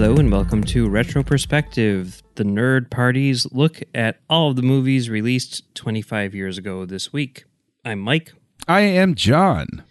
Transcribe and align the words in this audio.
Hello 0.00 0.16
and 0.16 0.32
welcome 0.32 0.64
to 0.64 0.88
Retro 0.88 1.22
Perspective, 1.22 2.22
the 2.36 2.42
nerd 2.42 2.90
party's 2.90 3.46
look 3.52 3.82
at 3.94 4.18
all 4.30 4.48
of 4.48 4.56
the 4.56 4.62
movies 4.62 5.10
released 5.10 5.74
25 5.74 6.34
years 6.34 6.56
ago 6.56 6.86
this 6.86 7.12
week. 7.12 7.44
I'm 7.84 7.98
Mike, 7.98 8.32
I 8.66 8.80
am 8.80 9.14
John. 9.14 9.84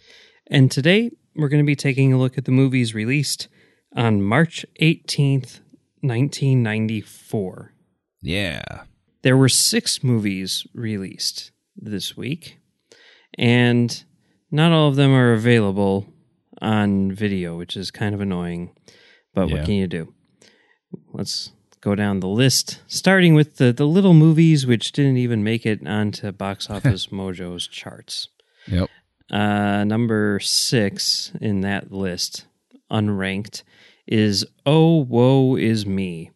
and 0.48 0.68
today 0.68 1.12
we're 1.36 1.48
going 1.48 1.62
to 1.62 1.66
be 1.66 1.76
taking 1.76 2.12
a 2.12 2.18
look 2.18 2.36
at 2.36 2.44
the 2.44 2.50
movies 2.50 2.92
released 2.92 3.46
on 3.94 4.20
March 4.20 4.66
18th, 4.82 5.60
1994. 6.00 7.72
Yeah. 8.20 8.82
There 9.22 9.36
were 9.36 9.48
six 9.48 10.02
movies 10.02 10.66
released 10.74 11.52
this 11.76 12.16
week, 12.16 12.58
and 13.38 14.02
not 14.50 14.72
all 14.72 14.88
of 14.88 14.96
them 14.96 15.12
are 15.12 15.34
available 15.34 16.12
on 16.60 17.12
video, 17.12 17.56
which 17.56 17.76
is 17.76 17.92
kind 17.92 18.12
of 18.12 18.20
annoying. 18.20 18.74
But 19.34 19.48
Yeah. 19.48 19.56
what 19.56 19.64
can 19.64 19.74
you 19.74 19.86
do? 19.86 20.12
Let's 21.12 21.52
go 21.80 21.94
down 21.94 22.20
the 22.20 22.28
list, 22.28 22.80
starting 22.86 23.34
with 23.34 23.56
the, 23.56 23.72
the 23.72 23.86
little 23.86 24.14
movies 24.14 24.66
which 24.66 24.92
didn't 24.92 25.16
even 25.16 25.42
make 25.44 25.64
it 25.64 25.86
onto 25.86 26.30
Box 26.32 26.68
Office 26.70 27.06
Mojo's 27.06 27.66
charts. 27.66 28.28
Yep. 28.66 28.88
Uh, 29.30 29.84
number 29.84 30.40
six 30.40 31.32
in 31.40 31.60
that 31.60 31.92
list, 31.92 32.46
unranked, 32.90 33.62
is 34.06 34.44
Oh 34.66 34.96
Woe 35.02 35.54
Is 35.56 35.86
Me, 35.86 36.30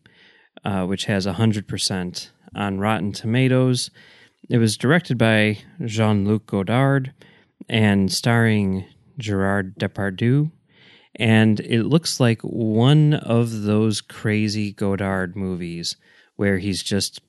uh, 0.65 0.85
which 0.87 1.07
has 1.07 1.27
100% 1.27 2.29
on 2.55 2.79
Rotten 2.79 3.13
Tomatoes. 3.13 3.91
It 4.49 4.59
was 4.59 4.77
directed 4.77 5.19
by 5.19 5.59
Jean 5.85 6.25
Luc 6.27 6.47
Godard 6.47 7.13
and 7.69 8.13
starring 8.13 8.85
Gerard 9.19 9.77
Depardieu. 9.79 10.51
And 11.17 11.61
it 11.61 11.85
looks 11.85 12.19
like 12.19 12.41
one 12.43 13.15
of 13.15 13.63
those 13.63 14.01
crazy 14.01 14.73
Godard 14.73 15.37
movies 15.37 15.97
where 16.37 16.59
he's 16.59 16.83
just 16.83 17.21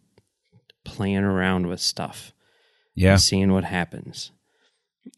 playing 0.84 1.18
around 1.24 1.68
with 1.68 1.80
stuff 1.80 2.34
Yeah. 2.96 3.18
seeing 3.18 3.52
what 3.52 3.64
happens. 3.64 4.32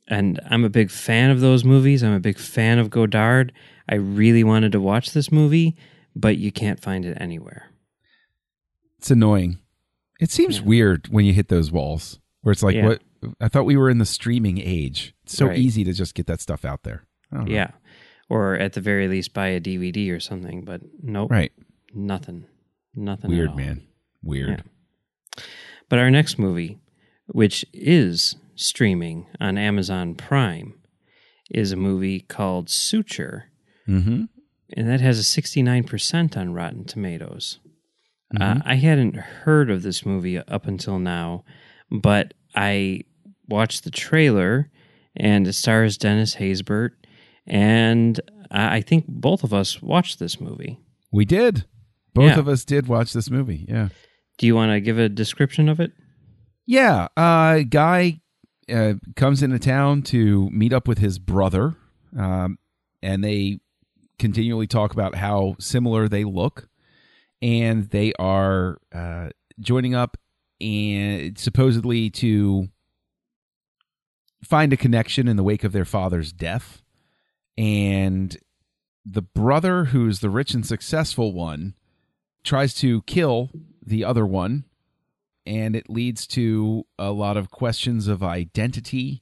And 0.10 0.40
I'm 0.50 0.66
a 0.66 0.70
big 0.70 0.92
fan 0.92 1.30
of 1.32 1.40
those 1.40 1.64
movies. 1.64 2.04
I'm 2.04 2.14
a 2.14 2.20
big 2.20 2.38
fan 2.38 2.78
of 2.80 2.90
Godard. 2.90 3.54
I 3.88 3.96
really 3.96 4.44
wanted 4.44 4.74
to 4.74 4.82
watch 4.82 5.12
this 5.14 5.32
movie, 5.32 5.78
but 6.16 6.38
you 6.38 6.52
can't 6.52 6.82
find 6.82 7.06
it 7.06 7.18
anywhere. 7.22 7.72
It's 8.98 9.12
annoying. 9.12 9.60
It 10.20 10.32
seems 10.32 10.58
Yeah. 10.60 10.66
weird 10.66 11.08
when 11.10 11.24
you 11.26 11.32
hit 11.34 11.48
those 11.48 11.72
walls 11.72 12.20
where 12.42 12.52
it's 12.52 12.64
like, 12.64 12.76
Yeah. 12.76 12.86
what? 12.88 13.02
I 13.40 13.48
thought 13.48 13.66
we 13.66 13.78
were 13.78 13.90
in 13.90 13.98
the 13.98 14.06
streaming 14.06 14.58
age. 14.58 15.14
It's 15.24 15.36
so 15.38 15.48
Right. 15.48 15.58
easy 15.58 15.84
to 15.86 15.94
just 15.94 16.16
get 16.16 16.28
that 16.28 16.42
stuff 16.42 16.66
out 16.66 16.84
there. 16.84 17.06
Don't 17.32 17.46
know. 17.50 17.54
Yeah. 18.30 18.36
Or 18.36 18.56
at 18.56 18.74
the 18.74 18.82
very 18.82 19.08
least 19.08 19.34
buy 19.34 19.48
a 19.48 19.62
DVD 19.62 20.12
or 20.12 20.20
something, 20.20 20.64
but 20.66 20.82
nope. 21.02 21.32
Right. 21.32 21.52
Nothing. 21.94 22.46
Nothing. 22.96 23.32
at 23.32 23.38
Weird, 23.38 23.56
man. 23.56 23.88
Weird. 24.24 24.64
But 25.90 26.00
our 26.00 26.12
next 26.12 26.38
movie, 26.38 26.78
which 27.28 27.64
is 27.74 28.36
streaming 28.56 29.28
on 29.40 29.58
Amazon 29.58 30.16
Prime, 30.16 30.74
is 31.50 31.72
a 31.72 31.78
movie 31.78 32.20
called 32.22 32.70
Suture. 32.70 33.46
Mm-hmm. 33.88 34.26
and 34.76 34.90
that 34.90 35.00
has 35.00 35.18
a 35.18 35.42
69% 35.42 36.36
on 36.36 36.54
Rotten 36.54 36.84
Tomatoes. 36.86 37.60
Uh, 38.36 38.40
Mm-hmm. 38.40 38.62
I 38.66 38.76
hadn't 38.76 39.16
heard 39.16 39.70
of 39.72 39.82
this 39.84 40.06
movie 40.06 40.38
up 40.38 40.68
until 40.68 41.00
now, 41.00 41.46
but 41.90 42.34
I 42.54 43.04
watched 43.48 43.86
the 43.86 43.92
trailer 43.92 44.70
and 45.16 45.48
it 45.48 45.54
stars 45.54 45.98
Dennis 45.98 46.36
Haysbert, 46.36 46.92
and 47.48 48.20
I 48.52 48.82
think 48.82 49.06
both 49.08 49.44
of 49.44 49.54
us 49.54 49.82
watched 49.82 50.20
this 50.20 50.40
movie. 50.40 50.80
We 51.12 51.26
did. 51.26 51.66
Both 52.14 52.32
Yeah. 52.34 52.40
of 52.40 52.48
us 52.48 52.64
did 52.66 52.88
watch 52.88 53.14
this 53.14 53.30
movie. 53.30 53.66
Yeah. 53.68 53.90
Do 54.38 54.46
you 54.46 54.56
want 54.56 54.72
to 54.72 54.80
give 54.82 54.98
a 55.00 55.10
description 55.10 55.68
of 55.70 55.80
it? 55.80 55.92
Yeah. 56.66 57.08
Uh, 57.18 57.60
guy 57.70 58.22
uh, 58.72 58.96
comes 59.16 59.42
into 59.42 59.60
town 59.60 60.02
to 60.04 60.50
meet 60.52 60.74
up 60.74 60.88
with 60.88 60.98
his 60.98 61.18
brother, 61.20 61.76
um, 62.18 62.58
and 63.02 63.24
they 63.24 63.60
continually 64.20 64.68
talk 64.68 64.92
about 64.94 65.16
how 65.16 65.56
similar 65.60 66.08
they 66.10 66.24
look, 66.24 66.68
and 67.42 67.90
they 67.92 68.12
are 68.20 68.80
uh, 68.94 69.30
joining 69.60 69.96
up 69.96 70.18
and 70.60 71.38
supposedly 71.38 72.10
to 72.10 72.68
find 74.44 74.74
a 74.74 74.78
connection 74.78 75.28
in 75.28 75.36
the 75.38 75.44
wake 75.44 75.64
of 75.64 75.72
their 75.72 75.86
father's 75.86 76.32
death, 76.32 76.82
and 77.58 78.38
the 79.06 79.22
brother, 79.22 79.86
who's 79.86 80.20
the 80.20 80.30
rich 80.30 80.54
and 80.54 80.66
successful 80.66 81.34
one, 81.34 81.74
tries 82.44 82.74
to 82.76 83.02
kill 83.04 83.50
the 83.86 84.04
other 84.04 84.26
one 84.26 84.66
and 85.46 85.76
it 85.78 85.90
leads 85.90 86.28
to 86.28 86.86
a 87.00 87.12
lot 87.12 87.38
of 87.38 87.50
questions 87.50 88.08
of 88.10 88.22
identity 88.22 89.22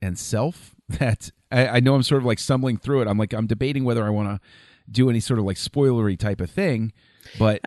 and 0.00 0.18
self 0.18 0.74
that 0.88 1.30
I, 1.52 1.68
I 1.68 1.80
know 1.80 1.94
I'm 1.94 2.02
sort 2.02 2.22
of 2.22 2.26
like 2.26 2.38
stumbling 2.38 2.78
through 2.78 3.02
it. 3.02 3.08
I'm 3.08 3.18
like 3.18 3.32
I'm 3.32 3.46
debating 3.46 3.84
whether 3.84 4.04
I 4.04 4.10
want 4.10 4.28
to 4.28 4.40
do 4.90 5.10
any 5.10 5.20
sort 5.20 5.38
of 5.38 5.44
like 5.44 5.58
spoilery 5.58 6.18
type 6.18 6.40
of 6.40 6.50
thing, 6.50 6.92
but 7.38 7.60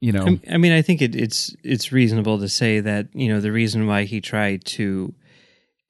you 0.00 0.12
know, 0.12 0.38
I- 0.50 0.56
mean, 0.58 0.72
I 0.72 0.82
think 0.82 1.02
it, 1.02 1.14
it's 1.14 1.54
it's 1.62 1.92
reasonable 1.92 2.38
to 2.38 2.48
say 2.48 2.80
that 2.80 3.08
you 3.14 3.28
know 3.28 3.40
the 3.40 3.52
reason 3.52 3.86
why 3.86 4.04
he 4.04 4.20
tried 4.20 4.64
to 4.66 5.14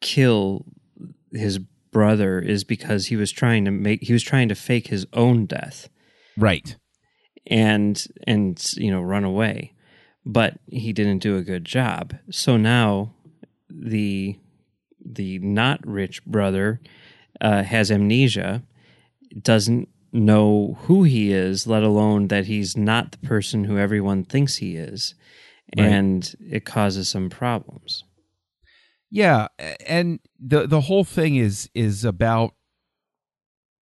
kill 0.00 0.64
his 1.32 1.58
brother 1.94 2.38
is 2.38 2.62
because 2.64 3.06
he 3.06 3.16
was 3.16 3.32
trying 3.32 3.64
to 3.64 3.70
make 3.70 4.02
he 4.02 4.12
was 4.12 4.22
trying 4.22 4.48
to 4.50 4.54
fake 4.54 4.88
his 4.88 5.06
own 5.14 5.46
death 5.46 5.88
right? 6.36 6.76
and 7.46 8.06
and 8.26 8.72
you 8.76 8.90
know 8.90 9.00
run 9.00 9.24
away, 9.24 9.72
but 10.26 10.58
he 10.66 10.92
didn't 10.92 11.20
do 11.20 11.36
a 11.38 11.42
good 11.42 11.64
job. 11.64 12.14
So 12.30 12.56
now 12.58 13.14
the 13.70 14.36
the 15.04 15.38
not 15.38 15.80
rich 15.86 16.24
brother 16.24 16.80
uh, 17.40 17.62
has 17.62 17.90
amnesia, 17.90 18.62
doesn't 19.40 19.88
know 20.12 20.78
who 20.82 21.02
he 21.04 21.32
is, 21.32 21.66
let 21.66 21.82
alone 21.82 22.28
that 22.28 22.46
he's 22.46 22.76
not 22.76 23.12
the 23.12 23.18
person 23.26 23.64
who 23.64 23.76
everyone 23.78 24.24
thinks 24.24 24.56
he 24.56 24.76
is, 24.76 25.14
Right. 25.76 25.86
and 25.88 26.34
it 26.40 26.64
causes 26.64 27.08
some 27.08 27.28
problems. 27.30 28.04
Yeah, 29.14 29.46
and 29.86 30.18
the 30.40 30.66
the 30.66 30.80
whole 30.80 31.04
thing 31.04 31.36
is 31.36 31.70
is 31.72 32.04
about 32.04 32.54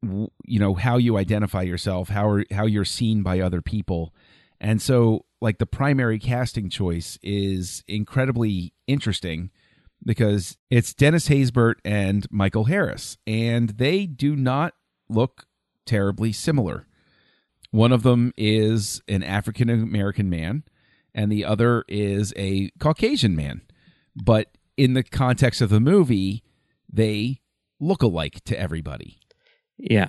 you 0.02 0.58
know 0.58 0.74
how 0.74 0.98
you 0.98 1.16
identify 1.16 1.62
yourself, 1.62 2.10
how 2.10 2.28
are, 2.28 2.44
how 2.52 2.66
you're 2.66 2.84
seen 2.84 3.22
by 3.22 3.40
other 3.40 3.62
people, 3.62 4.14
and 4.60 4.82
so 4.82 5.24
like 5.40 5.56
the 5.56 5.64
primary 5.64 6.18
casting 6.18 6.68
choice 6.68 7.18
is 7.22 7.82
incredibly 7.88 8.74
interesting 8.86 9.50
because 10.04 10.58
it's 10.68 10.92
Dennis 10.92 11.28
Haysbert 11.28 11.76
and 11.82 12.26
Michael 12.30 12.64
Harris, 12.64 13.16
and 13.26 13.70
they 13.70 14.04
do 14.04 14.36
not 14.36 14.74
look 15.08 15.46
terribly 15.86 16.32
similar. 16.32 16.86
One 17.70 17.92
of 17.92 18.02
them 18.02 18.34
is 18.36 19.00
an 19.08 19.22
African 19.22 19.70
American 19.70 20.28
man, 20.28 20.64
and 21.14 21.32
the 21.32 21.46
other 21.46 21.86
is 21.88 22.34
a 22.36 22.68
Caucasian 22.78 23.34
man. 23.34 23.62
But 24.14 24.48
in 24.76 24.94
the 24.94 25.02
context 25.02 25.60
of 25.60 25.70
the 25.70 25.80
movie, 25.80 26.42
they 26.92 27.40
look 27.80 28.02
alike 28.02 28.42
to 28.44 28.58
everybody. 28.58 29.18
Yeah. 29.78 30.08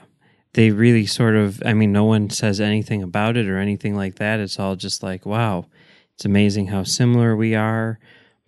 They 0.53 0.69
really 0.71 1.05
sort 1.07 1.35
of, 1.35 1.61
I 1.65 1.73
mean, 1.73 1.91
no 1.91 2.03
one 2.03 2.29
says 2.29 2.61
anything 2.61 3.01
about 3.01 3.37
it 3.37 3.47
or 3.49 3.57
anything 3.57 3.95
like 3.95 4.15
that. 4.15 4.39
It's 4.39 4.59
all 4.59 4.75
just 4.75 5.01
like, 5.01 5.25
wow, 5.25 5.65
it's 6.13 6.25
amazing 6.25 6.67
how 6.67 6.83
similar 6.83 7.35
we 7.35 7.55
are, 7.55 7.99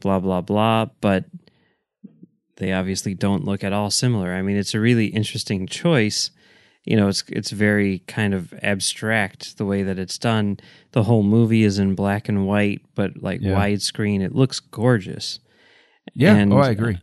blah, 0.02 0.20
blah, 0.20 0.42
blah. 0.42 0.86
But 1.02 1.26
they 2.58 2.72
obviously 2.72 3.16
don't 3.16 3.44
look 3.46 3.64
at 3.64 3.74
all 3.74 3.90
similar. 3.90 4.34
I 4.34 4.42
mean, 4.44 4.56
it's 4.56 4.76
a 4.76 4.80
really 4.80 5.08
interesting 5.08 5.66
choice. 5.68 6.30
You 6.86 6.96
know, 6.96 7.08
it's 7.08 7.24
it's 7.30 7.50
very 7.50 8.00
kind 8.08 8.36
of 8.36 8.54
abstract 8.62 9.58
the 9.58 9.66
way 9.66 9.82
that 9.82 9.98
it's 9.98 10.20
done. 10.20 10.60
The 10.92 11.04
whole 11.04 11.24
movie 11.24 11.64
is 11.64 11.80
in 11.80 11.96
black 11.96 12.30
and 12.30 12.46
white, 12.46 12.82
but 12.94 13.24
like 13.24 13.42
Yeah. 13.42 13.56
widescreen. 13.60 14.22
It 14.22 14.36
looks 14.36 14.60
gorgeous. 14.60 15.40
Yeah, 16.14 16.36
And, 16.36 16.54
oh, 16.54 16.58
I 16.58 16.70
agree. 16.70 17.00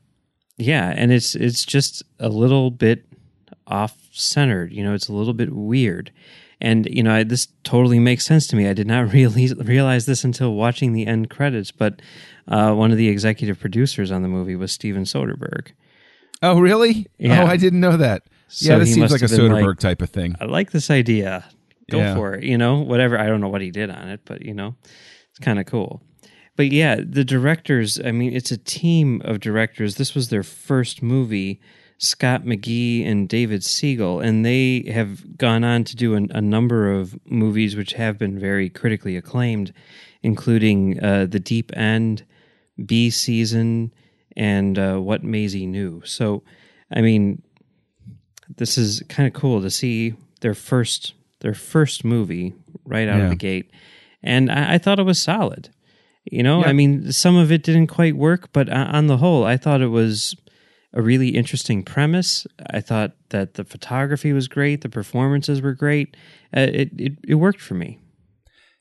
Yeah, 0.59 0.93
and 0.97 1.11
it's 1.13 1.35
it's 1.35 1.65
just 1.65 2.03
a 2.21 2.29
little 2.29 2.71
bit 2.71 3.05
off 3.67 3.97
centered. 4.13 4.73
You 4.73 4.85
know, 4.85 4.95
it's 4.95 5.09
a 5.09 5.13
little 5.13 5.33
bit 5.35 5.53
weird, 5.53 6.13
And 6.61 6.87
you 6.87 7.03
know, 7.03 7.15
I, 7.15 7.23
this 7.25 7.49
totally 7.65 7.99
makes 7.99 8.25
sense 8.25 8.47
to 8.49 8.57
me. 8.57 8.69
I 8.69 8.73
did 8.75 8.87
not 8.87 9.13
really 9.13 9.53
realize 9.55 10.07
this 10.07 10.25
until 10.25 10.55
watching 10.55 10.93
the 10.93 11.07
end 11.07 11.31
credits. 11.31 11.71
But 11.73 12.01
uh, 12.49 12.75
one 12.75 12.91
of 12.93 12.97
the 12.99 13.09
executive 13.09 13.59
producers 13.59 14.11
on 14.13 14.23
the 14.23 14.29
movie 14.29 14.57
was 14.57 14.73
Steven 14.73 15.05
Soderbergh. 15.05 15.73
Oh, 16.43 16.59
really? 16.61 17.07
Yeah. 17.19 17.43
Oh, 17.43 17.47
I 17.47 17.57
didn't 17.57 17.81
know 17.81 17.97
that. 17.97 18.25
So 18.49 18.73
yeah, 18.73 18.79
this 18.79 18.93
seems 18.93 19.11
like 19.13 19.23
a 19.23 19.27
Soderbergh 19.27 19.67
like- 19.69 19.79
type 19.79 20.03
of 20.03 20.11
thing. 20.11 20.37
I 20.41 20.45
like 20.45 20.71
this 20.71 20.91
idea. 20.91 21.45
Go 21.91 21.99
Yeah. 21.99 22.15
for 22.15 22.35
it. 22.35 22.45
You 22.45 22.59
know, 22.59 22.81
whatever. 22.81 23.19
I 23.19 23.27
don't 23.27 23.41
know 23.41 23.49
what 23.49 23.61
he 23.63 23.71
did 23.71 23.91
on 23.91 24.09
it, 24.09 24.21
but 24.25 24.43
you 24.43 24.55
know, 24.55 24.75
it's 25.31 25.39
kind 25.41 25.59
of 25.59 25.67
cool. 25.67 26.03
But 26.57 26.71
yeah, 26.71 26.97
the 26.97 27.25
directors, 27.25 27.99
I 28.05 28.13
mean, 28.13 28.33
it's 28.35 28.51
a 28.51 28.59
team 28.59 29.23
of 29.25 29.41
directors. 29.41 29.97
This 29.97 30.15
was 30.15 30.29
their 30.29 30.43
first 30.43 31.03
movie, 31.03 31.61
Scott 31.99 32.45
McGehee 32.45 33.07
and 33.07 33.29
David 33.29 33.65
Siegel, 33.65 34.21
and 34.21 34.45
they 34.45 34.85
have 34.93 35.39
gone 35.39 35.65
on 35.65 35.85
to 35.85 35.97
do 35.97 36.15
an, 36.15 36.31
a 36.35 36.41
number 36.43 36.91
of 36.93 37.19
movies 37.25 37.75
which 37.75 37.95
have 37.95 38.19
been 38.19 38.39
very 38.39 38.69
critically 38.69 39.17
acclaimed, 39.17 39.73
including 40.23 41.03
uh, 41.03 41.27
The 41.27 41.41
Deep 41.41 41.75
End, 41.77 42.25
Bee 42.85 43.09
Season, 43.11 43.93
and 44.37 44.79
uh, 44.79 44.99
What 44.99 45.23
Maisie 45.25 45.67
Knew. 45.67 46.03
So, 46.05 46.43
I 46.93 47.01
mean, 47.01 47.43
this 48.57 48.77
is 48.77 49.03
kind 49.09 49.27
of 49.27 49.33
cool 49.33 49.63
to 49.63 49.71
see 49.71 50.15
their 50.41 50.55
first 50.55 51.15
their 51.41 51.55
first 51.55 52.05
movie 52.05 52.55
right 52.85 53.09
out 53.09 53.19
Yeah. 53.19 53.25
of 53.25 53.31
the 53.31 53.37
gate, 53.37 53.71
and 54.23 54.51
I, 54.51 54.75
I 54.75 54.79
thought 54.79 54.99
it 55.01 55.05
was 55.05 55.19
solid. 55.21 55.71
You 56.25 56.43
know, 56.43 56.61
Yeah. 56.61 56.69
I 56.69 56.73
mean, 56.73 57.11
some 57.13 57.37
of 57.37 57.51
it 57.51 57.63
didn't 57.63 57.89
quite 57.89 58.17
work, 58.17 58.53
but 58.53 58.69
on 58.69 59.07
the 59.09 59.17
whole, 59.17 59.45
I 59.45 59.57
thought 59.57 59.81
it 59.81 59.89
was 59.89 60.37
a 60.93 61.03
really 61.03 61.29
interesting 61.31 61.83
premise. 61.83 62.47
I 62.71 62.81
thought 62.81 63.13
that 63.31 63.55
the 63.55 63.65
photography 63.65 64.33
was 64.33 64.47
great, 64.47 64.83
the 64.83 64.89
performances 64.89 65.61
were 65.63 65.73
great. 65.75 66.17
Uh, 66.57 66.61
it, 66.61 66.91
it 66.99 67.13
it 67.27 67.35
worked 67.37 67.61
for 67.61 67.75
me. 67.75 67.99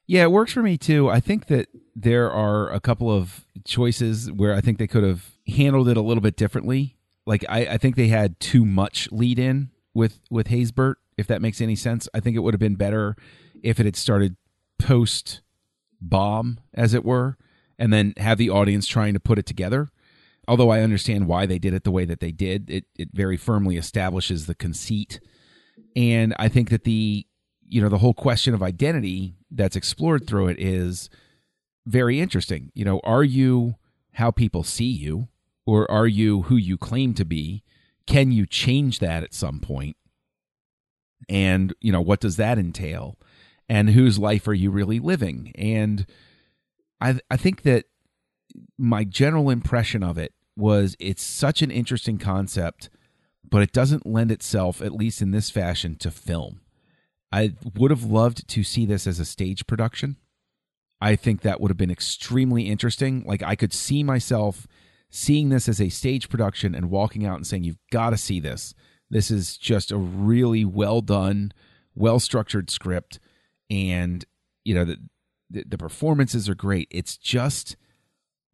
Yeah, 0.08 0.24
it 0.24 0.32
works 0.32 0.52
for 0.52 0.62
me 0.62 0.78
too. 0.78 1.10
I 1.10 1.20
think 1.22 1.48
that 1.48 1.68
there 1.96 2.30
are 2.30 2.70
a 2.72 2.80
couple 2.82 3.10
of 3.10 3.46
choices 3.66 4.30
where 4.32 4.54
I 4.54 4.62
think 4.62 4.78
they 4.78 4.88
could 4.88 5.04
have 5.04 5.32
handled 5.48 5.88
it 5.88 5.96
a 5.98 6.02
little 6.02 6.22
bit 6.22 6.36
differently. 6.36 6.98
Like 7.26 7.46
I, 7.48 7.62
I 7.62 7.78
think 7.78 7.96
they 7.96 8.08
had 8.10 8.40
too 8.40 8.66
much 8.66 9.10
lead 9.12 9.40
in 9.40 9.70
with 9.94 10.20
with 10.30 10.48
Haysbert, 10.50 10.96
if 11.18 11.28
that 11.28 11.42
makes 11.42 11.62
any 11.62 11.76
sense. 11.76 12.10
I 12.14 12.20
think 12.20 12.36
it 12.36 12.40
would 12.40 12.54
have 12.54 12.60
been 12.60 12.76
better 12.76 13.16
if 13.64 13.80
it 13.80 13.86
had 13.86 13.96
started 13.96 14.36
post 14.80 15.42
bomb, 16.02 16.60
as 16.74 16.94
it 16.94 17.06
were, 17.06 17.38
and 17.78 17.94
then 17.94 18.14
have 18.18 18.38
the 18.38 18.50
audience 18.50 18.88
trying 18.88 19.14
to 19.14 19.20
put 19.20 19.40
it 19.40 19.46
together. 19.46 19.90
Although 20.48 20.70
I 20.70 20.82
understand 20.82 21.28
why 21.28 21.46
they 21.46 21.60
did 21.60 21.74
it 21.74 21.84
the 21.84 21.92
way 21.92 22.06
that 22.06 22.20
they 22.20 22.32
did, 22.32 22.70
it 22.70 22.86
it 22.98 23.10
very 23.14 23.38
firmly 23.38 23.78
establishes 23.78 24.46
the 24.46 24.56
conceit. 24.56 25.20
And 25.96 26.34
I 26.40 26.48
think 26.48 26.70
that 26.70 26.84
the 26.84 27.26
you 27.68 27.82
know 27.82 27.90
the 27.90 28.00
whole 28.00 28.14
question 28.14 28.54
of 28.54 28.64
identity 28.64 29.36
that's 29.50 29.76
explored 29.76 30.28
through 30.28 30.48
it 30.48 30.60
is 30.60 31.10
very 31.86 32.20
interesting. 32.20 32.72
You 32.74 32.86
know, 32.86 33.00
are 33.04 33.24
you 33.24 33.76
how 34.14 34.32
people 34.32 34.64
see 34.64 34.90
you 34.90 35.30
or 35.66 35.90
are 35.90 36.08
you 36.08 36.44
who 36.44 36.56
you 36.56 36.78
claim 36.78 37.14
to 37.16 37.26
be? 37.26 37.64
Can 38.08 38.32
you 38.32 38.46
change 38.46 39.00
that 39.00 39.24
at 39.24 39.34
some 39.34 39.60
point? 39.60 39.96
And, 41.30 41.74
you 41.80 41.92
know, 41.92 42.02
what 42.02 42.20
does 42.20 42.36
that 42.38 42.58
entail? 42.58 43.18
And 43.70 43.92
whose 43.92 44.20
life 44.20 44.48
are 44.48 44.54
you 44.54 44.70
really 44.70 45.00
living? 45.00 45.54
And 45.56 46.06
I 47.00 47.20
I 47.30 47.38
think 47.38 47.64
that 47.64 47.86
my 48.78 49.04
general 49.04 49.50
impression 49.50 50.04
of 50.04 50.18
it 50.18 50.34
was 50.58 50.96
it's 51.00 51.24
such 51.24 51.62
an 51.62 51.72
interesting 51.72 52.18
concept, 52.18 52.90
but 53.50 53.62
it 53.62 53.72
doesn't 53.72 54.06
lend 54.06 54.32
itself, 54.32 54.82
at 54.82 54.94
least 54.94 55.22
in 55.22 55.32
this 55.32 55.50
fashion, 55.50 55.96
to 55.98 56.12
film. 56.12 56.62
I 57.32 57.54
would 57.76 57.92
have 57.92 58.04
loved 58.04 58.48
to 58.50 58.64
see 58.64 58.86
this 58.86 59.08
as 59.08 59.20
a 59.20 59.26
stage 59.26 59.66
production. 59.66 60.18
I 61.00 61.16
think 61.16 61.42
that 61.42 61.60
would 61.60 61.72
have 61.72 61.78
been 61.78 61.92
extremely 61.92 62.68
interesting. 62.68 63.24
Like 63.26 63.42
I 63.42 63.56
could 63.56 63.74
see 63.74 64.04
myself 64.04 64.68
seeing 65.10 65.50
this 65.50 65.68
as 65.68 65.82
a 65.82 65.90
stage 65.90 66.30
production 66.30 66.76
and 66.76 66.90
walking 66.90 67.26
out 67.26 67.38
and 67.38 67.48
saying, 67.48 67.64
You've 67.64 67.78
got 67.92 68.12
to 68.12 68.18
see 68.18 68.40
this. 68.40 68.74
This 69.10 69.32
is 69.32 69.58
just 69.58 69.92
a 69.92 69.98
really 69.98 70.64
well 70.64 71.02
done, 71.02 71.54
well 71.96 72.20
structured 72.20 72.70
script. 72.70 73.20
And, 73.72 74.26
you 74.66 74.76
know, 74.76 74.86
the, 74.86 74.98
the 75.50 75.64
the 75.70 75.78
performances 75.78 76.50
are 76.50 76.56
great. 76.56 76.90
It's 76.92 77.18
just 77.18 77.78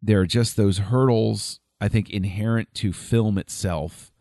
there 0.00 0.20
are 0.20 0.26
just 0.26 0.56
those 0.56 0.78
hurdles, 0.78 1.60
I 1.80 1.88
think, 1.88 2.08
inherent 2.08 2.72
to 2.74 2.92
film 2.92 3.36
itself. 3.36 4.12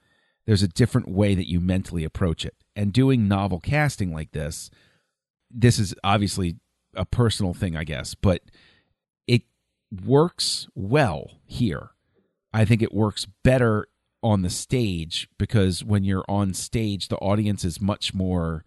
There's 0.46 0.64
a 0.64 0.68
different 0.68 1.08
way 1.08 1.36
that 1.36 1.50
you 1.50 1.60
mentally 1.60 2.04
approach 2.04 2.46
it. 2.46 2.56
And 2.76 2.92
doing 2.92 3.28
novel 3.28 3.60
casting 3.60 4.12
like 4.12 4.32
this, 4.32 4.72
this 5.52 5.78
is 5.78 5.94
obviously 6.04 6.56
a 6.96 7.06
personal 7.06 7.54
thing, 7.54 7.76
I 7.76 7.84
guess, 7.84 8.16
but 8.16 8.42
it 9.28 9.44
works 10.04 10.68
well 10.74 11.40
here. 11.46 11.92
I 12.54 12.66
think 12.66 12.82
it 12.82 12.94
works 12.94 13.28
better 13.44 13.88
on 14.24 14.42
the 14.42 14.50
stage 14.50 15.30
because 15.38 15.84
when 15.84 16.04
you're 16.04 16.26
on 16.28 16.54
stage, 16.54 17.08
the 17.08 17.18
audience 17.18 17.64
is 17.64 17.80
much 17.80 18.14
more 18.16 18.66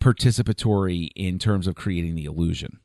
participatory 0.00 1.10
in 1.14 1.38
terms 1.38 1.66
of 1.66 1.74
creating 1.74 2.14
the 2.14 2.24
illusion. 2.24 2.78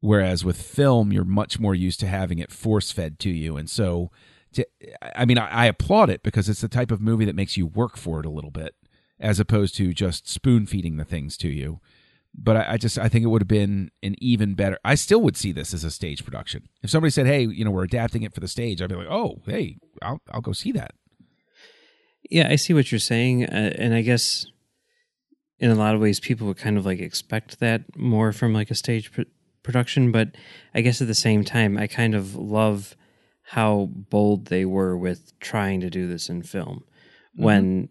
Whereas 0.00 0.44
with 0.44 0.60
film, 0.62 1.12
you're 1.12 1.24
much 1.24 1.58
more 1.58 1.74
used 1.74 2.00
to 2.00 2.06
having 2.06 2.38
it 2.38 2.52
force 2.52 2.92
fed 2.92 3.18
to 3.20 3.30
you. 3.30 3.56
And 3.56 3.68
so, 3.68 4.10
to, 4.52 4.66
I 5.14 5.24
mean, 5.24 5.38
I, 5.38 5.48
I 5.48 5.66
applaud 5.66 6.08
it 6.08 6.22
because 6.22 6.48
it's 6.48 6.60
the 6.60 6.68
type 6.68 6.90
of 6.90 7.00
movie 7.00 7.24
that 7.24 7.34
makes 7.34 7.56
you 7.56 7.66
work 7.66 7.96
for 7.96 8.20
it 8.20 8.26
a 8.26 8.30
little 8.30 8.52
bit 8.52 8.74
as 9.20 9.40
opposed 9.40 9.74
to 9.76 9.92
just 9.92 10.28
spoon 10.28 10.66
feeding 10.66 10.96
the 10.96 11.04
things 11.04 11.36
to 11.38 11.48
you. 11.48 11.80
But 12.32 12.56
I, 12.56 12.72
I 12.74 12.76
just, 12.76 12.98
I 12.98 13.08
think 13.08 13.24
it 13.24 13.28
would 13.28 13.42
have 13.42 13.48
been 13.48 13.90
an 14.02 14.14
even 14.18 14.54
better. 14.54 14.78
I 14.84 14.94
still 14.94 15.20
would 15.22 15.36
see 15.36 15.50
this 15.50 15.74
as 15.74 15.82
a 15.82 15.90
stage 15.90 16.24
production. 16.24 16.68
If 16.82 16.90
somebody 16.90 17.10
said, 17.10 17.26
hey, 17.26 17.42
you 17.42 17.64
know, 17.64 17.72
we're 17.72 17.82
adapting 17.82 18.22
it 18.22 18.32
for 18.32 18.40
the 18.40 18.46
stage, 18.46 18.80
I'd 18.80 18.90
be 18.90 18.94
like, 18.94 19.10
oh, 19.10 19.42
hey, 19.46 19.78
I'll, 20.00 20.20
I'll 20.30 20.40
go 20.40 20.52
see 20.52 20.70
that. 20.72 20.92
Yeah, 22.30 22.48
I 22.48 22.56
see 22.56 22.74
what 22.74 22.92
you're 22.92 22.98
saying, 22.98 23.46
uh, 23.46 23.72
and 23.76 23.94
I 23.94 24.02
guess 24.02 24.46
in 25.60 25.70
a 25.70 25.74
lot 25.74 25.94
of 25.94 26.00
ways, 26.00 26.20
people 26.20 26.46
would 26.46 26.58
kind 26.58 26.78
of 26.78 26.86
like 26.86 27.00
expect 27.00 27.60
that 27.60 27.96
more 27.96 28.32
from 28.32 28.52
like 28.52 28.70
a 28.70 28.74
stage 28.74 29.12
pr- 29.12 29.22
production. 29.62 30.12
But 30.12 30.36
I 30.74 30.80
guess 30.80 31.00
at 31.00 31.08
the 31.08 31.14
same 31.14 31.44
time, 31.44 31.76
I 31.76 31.86
kind 31.86 32.14
of 32.14 32.36
love 32.36 32.96
how 33.42 33.88
bold 33.92 34.46
they 34.46 34.64
were 34.64 34.96
with 34.96 35.38
trying 35.40 35.80
to 35.80 35.90
do 35.90 36.06
this 36.06 36.28
in 36.28 36.42
film 36.42 36.84
mm-hmm. 37.34 37.44
when 37.44 37.88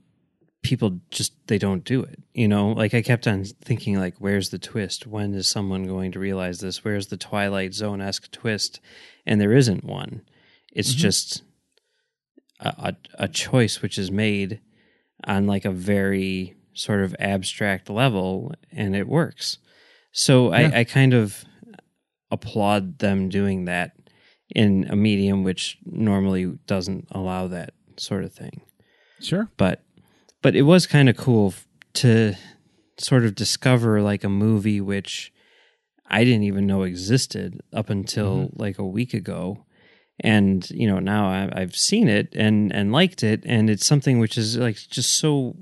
people 0.63 0.99
just 1.09 1.33
they 1.47 1.57
don't 1.57 1.83
do 1.83 2.03
it. 2.03 2.21
You 2.33 2.47
know, 2.47 2.69
like 2.69 2.93
I 2.93 3.01
kept 3.01 3.27
on 3.27 3.43
thinking, 3.43 3.99
like, 3.99 4.15
where's 4.19 4.49
the 4.49 4.59
twist? 4.59 5.07
When 5.07 5.33
is 5.33 5.47
someone 5.47 5.85
going 5.85 6.11
to 6.11 6.19
realize 6.19 6.59
this? 6.59 6.83
Where's 6.83 7.07
the 7.07 7.17
Twilight 7.17 7.73
Zone 7.73 8.01
esque 8.01 8.31
twist? 8.31 8.79
And 9.25 9.41
there 9.41 9.53
isn't 9.53 9.83
one. 9.83 10.21
It's 10.71 10.91
mm-hmm. 10.91 10.99
just 10.99 11.43
a, 12.59 12.69
a, 13.17 13.23
a 13.25 13.27
choice 13.27 13.81
which 13.81 13.97
is 13.97 14.11
made 14.11 14.61
on 15.23 15.47
like 15.47 15.65
a 15.65 15.71
very 15.71 16.56
sort 16.77 17.01
of 17.01 17.15
abstract 17.19 17.89
level 17.89 18.53
and 18.71 18.95
it 18.95 19.07
works. 19.07 19.57
So 20.11 20.51
Yeah. 20.51 20.71
I, 20.73 20.79
I 20.79 20.83
kind 20.83 21.13
of 21.13 21.45
applaud 22.31 22.99
them 22.99 23.29
doing 23.29 23.65
that 23.65 23.91
in 24.55 24.87
a 24.89 24.95
medium 24.95 25.43
which 25.43 25.77
normally 25.85 26.57
doesn't 26.65 27.07
allow 27.11 27.47
that 27.47 27.73
sort 27.97 28.23
of 28.23 28.33
thing. 28.33 28.61
Sure. 29.19 29.49
But 29.57 29.83
but 30.41 30.55
it 30.55 30.63
was 30.63 30.87
kind 30.87 31.09
of 31.09 31.17
cool 31.17 31.53
to 31.93 32.35
sort 32.97 33.25
of 33.25 33.35
discover 33.35 34.01
like 34.01 34.23
a 34.23 34.29
movie 34.29 34.81
which 34.81 35.33
I 36.09 36.23
didn't 36.23 36.43
even 36.43 36.67
know 36.67 36.83
existed 36.83 37.61
up 37.73 37.89
until 37.89 38.37
mm-hmm. 38.37 38.61
like 38.61 38.79
a 38.79 38.85
week 38.85 39.13
ago. 39.13 39.65
And 40.19 40.67
you 40.71 40.87
know 40.87 40.99
now 40.99 41.27
I, 41.27 41.61
I've 41.61 41.75
seen 41.75 42.07
it 42.07 42.33
and 42.35 42.71
and 42.71 42.91
liked 42.91 43.23
it, 43.23 43.43
and 43.45 43.69
it's 43.69 43.85
something 43.85 44.17
which 44.17 44.37
is 44.37 44.57
like 44.57 44.77
just 44.89 45.19
so 45.19 45.55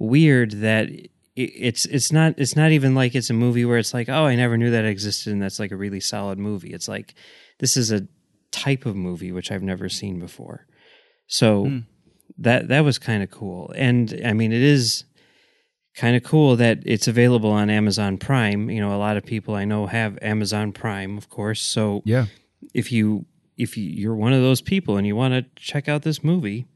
weird 0.00 0.52
that 0.52 0.88
it's 1.36 1.84
it's 1.86 2.10
not 2.10 2.34
it's 2.38 2.56
not 2.56 2.72
even 2.72 2.94
like 2.94 3.14
it's 3.14 3.30
a 3.30 3.34
movie 3.34 3.64
where 3.64 3.78
it's 3.78 3.94
like 3.94 4.08
oh 4.08 4.26
I 4.26 4.34
never 4.34 4.56
knew 4.56 4.70
that 4.70 4.84
existed 4.84 5.32
and 5.32 5.40
that's 5.40 5.60
like 5.60 5.70
a 5.70 5.76
really 5.76 6.00
solid 6.00 6.38
movie. 6.38 6.72
It's 6.72 6.88
like 6.88 7.14
this 7.58 7.76
is 7.76 7.92
a 7.92 8.08
type 8.50 8.84
of 8.84 8.96
movie 8.96 9.30
which 9.30 9.52
I've 9.52 9.62
never 9.62 9.88
seen 9.88 10.18
before. 10.18 10.66
So 11.28 11.64
hmm. 11.64 11.78
that 12.38 12.68
that 12.68 12.80
was 12.80 12.98
kind 12.98 13.22
of 13.22 13.30
cool. 13.30 13.72
And 13.76 14.20
I 14.24 14.32
mean 14.32 14.52
it 14.52 14.62
is 14.62 15.04
kind 15.94 16.16
of 16.16 16.22
cool 16.22 16.56
that 16.56 16.78
it's 16.84 17.08
available 17.08 17.50
on 17.50 17.70
Amazon 17.70 18.16
Prime. 18.16 18.70
You 18.70 18.80
know, 18.80 18.94
a 18.94 18.98
lot 18.98 19.16
of 19.16 19.24
people 19.24 19.54
I 19.54 19.64
know 19.64 19.86
have 19.86 20.18
Amazon 20.22 20.72
Prime, 20.72 21.16
of 21.16 21.28
course. 21.28 21.60
So 21.60 22.02
Yeah. 22.04 22.26
if 22.74 22.90
you 22.90 23.26
if 23.56 23.76
you, 23.76 23.84
you're 23.84 24.16
one 24.16 24.32
of 24.32 24.40
those 24.40 24.62
people 24.62 24.96
and 24.96 25.06
you 25.06 25.14
want 25.14 25.34
to 25.34 25.62
check 25.62 25.86
out 25.88 26.02
this 26.02 26.24
movie, 26.24 26.66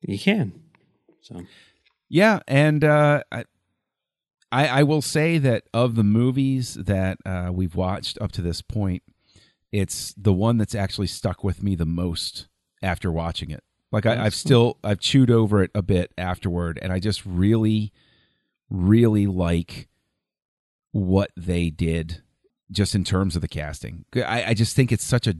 you 0.00 0.18
can. 0.18 0.52
So 1.22 1.44
Yeah, 2.08 2.40
and 2.46 2.84
uh, 2.84 3.22
I, 3.32 3.44
I 4.52 4.66
I 4.68 4.82
will 4.82 5.02
say 5.02 5.38
that 5.38 5.64
of 5.72 5.94
the 5.94 6.04
movies 6.04 6.74
that 6.74 7.18
uh, 7.26 7.50
we've 7.52 7.74
watched 7.74 8.18
up 8.20 8.32
to 8.32 8.42
this 8.42 8.62
point, 8.62 9.02
it's 9.72 10.14
the 10.16 10.32
one 10.32 10.58
that's 10.58 10.74
actually 10.74 11.08
stuck 11.08 11.42
with 11.42 11.62
me 11.62 11.74
the 11.74 11.86
most 11.86 12.46
after 12.82 13.10
watching 13.10 13.50
it. 13.50 13.64
Like 13.90 14.06
I, 14.06 14.24
I've 14.26 14.34
still 14.34 14.78
I've 14.84 15.00
chewed 15.00 15.30
over 15.30 15.62
it 15.62 15.70
a 15.74 15.82
bit 15.82 16.12
afterward, 16.18 16.78
and 16.82 16.92
I 16.92 16.98
just 16.98 17.24
really, 17.24 17.92
really 18.68 19.26
like 19.26 19.88
what 20.92 21.30
they 21.36 21.70
did 21.70 22.22
just 22.70 22.94
in 22.94 23.04
terms 23.04 23.36
of 23.36 23.42
the 23.42 23.48
casting. 23.48 24.04
I, 24.14 24.44
I 24.48 24.54
just 24.54 24.76
think 24.76 24.92
it's 24.92 25.04
such 25.04 25.26
a 25.26 25.36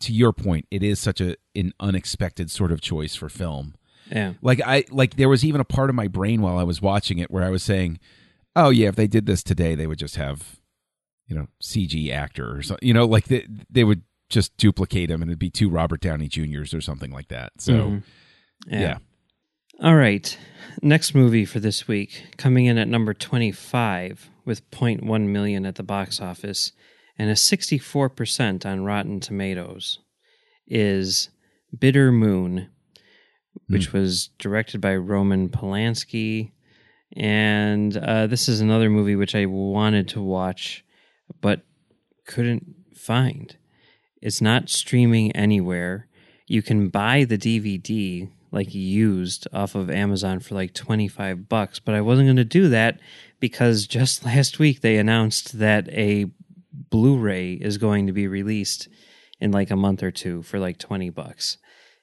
to 0.00 0.12
your 0.12 0.32
point, 0.32 0.66
it 0.70 0.82
is 0.82 1.00
such 1.00 1.20
a 1.20 1.36
an 1.54 1.72
unexpected 1.80 2.50
sort 2.50 2.72
of 2.72 2.80
choice 2.80 3.14
for 3.14 3.28
film. 3.28 3.74
Yeah. 4.10 4.34
Like 4.42 4.60
I 4.64 4.84
like 4.90 5.16
there 5.16 5.28
was 5.28 5.44
even 5.44 5.60
a 5.60 5.64
part 5.64 5.90
of 5.90 5.96
my 5.96 6.08
brain 6.08 6.40
while 6.42 6.58
I 6.58 6.62
was 6.62 6.80
watching 6.82 7.18
it 7.18 7.30
where 7.30 7.42
I 7.44 7.50
was 7.50 7.62
saying, 7.62 7.98
"Oh 8.54 8.70
yeah, 8.70 8.88
if 8.88 8.96
they 8.96 9.06
did 9.06 9.26
this 9.26 9.42
today, 9.42 9.74
they 9.74 9.86
would 9.86 9.98
just 9.98 10.16
have, 10.16 10.60
you 11.26 11.34
know, 11.36 11.48
CG 11.62 12.10
actor 12.12 12.56
or 12.56 12.62
something. 12.62 12.86
You 12.86 12.94
know, 12.94 13.04
like 13.06 13.24
they 13.26 13.46
they 13.70 13.84
would 13.84 14.02
just 14.28 14.56
duplicate 14.56 15.10
him 15.10 15.22
and 15.22 15.30
it'd 15.30 15.38
be 15.38 15.50
two 15.50 15.68
Robert 15.68 16.00
Downey 16.00 16.28
Juniors 16.28 16.72
or 16.74 16.80
something 16.80 17.10
like 17.10 17.28
that." 17.28 17.52
So, 17.60 17.72
Mhm. 17.72 18.02
yeah. 18.68 18.98
All 19.82 19.96
right. 19.96 20.38
Next 20.82 21.14
movie 21.14 21.44
for 21.44 21.60
this 21.60 21.86
week, 21.86 22.22
coming 22.38 22.64
in 22.66 22.78
at 22.78 22.88
number 22.88 23.12
25 23.12 24.30
with 24.44 24.70
0.1 24.70 25.28
million 25.28 25.66
at 25.66 25.74
the 25.74 25.82
box 25.82 26.20
office 26.20 26.72
and 27.18 27.28
a 27.30 27.34
64% 27.36 28.64
on 28.64 28.84
Rotten 28.84 29.20
Tomatoes, 29.20 29.98
is 30.66 31.28
Bitter 31.78 32.10
Moon, 32.12 32.68
which 33.68 33.92
was 33.92 34.28
directed 34.38 34.80
by 34.80 34.96
Roman 34.96 35.48
Polanski. 35.48 36.52
And 37.16 37.96
uh, 37.96 38.26
this 38.26 38.48
is 38.48 38.60
another 38.60 38.90
movie 38.90 39.16
which 39.16 39.34
I 39.34 39.46
wanted 39.46 40.08
to 40.08 40.20
watch 40.20 40.84
but 41.40 41.62
couldn't 42.26 42.74
find. 42.94 43.56
It's 44.20 44.40
not 44.40 44.68
streaming 44.68 45.32
anywhere. 45.32 46.08
You 46.46 46.62
can 46.62 46.88
buy 46.88 47.24
the 47.24 47.38
DVD 47.38 48.30
like 48.52 48.74
used 48.74 49.46
off 49.52 49.74
of 49.74 49.90
Amazon 49.90 50.40
for 50.40 50.54
like 50.54 50.72
25 50.72 51.48
bucks, 51.48 51.78
but 51.78 51.94
I 51.94 52.00
wasn't 52.00 52.28
going 52.28 52.36
to 52.36 52.44
do 52.44 52.68
that 52.68 53.00
because 53.40 53.86
just 53.86 54.24
last 54.26 54.58
week 54.58 54.80
they 54.80 54.96
announced 54.96 55.58
that 55.58 55.88
a 55.90 56.26
Blu-ray 56.90 57.54
is 57.54 57.78
going 57.78 58.06
to 58.06 58.12
be 58.12 58.28
released 58.28 58.88
in 59.40 59.50
like 59.50 59.70
a 59.70 59.76
month 59.76 60.02
or 60.02 60.10
two 60.10 60.42
for 60.42 60.58
like 60.58 60.78
20 60.78 61.10
bucks. 61.10 61.58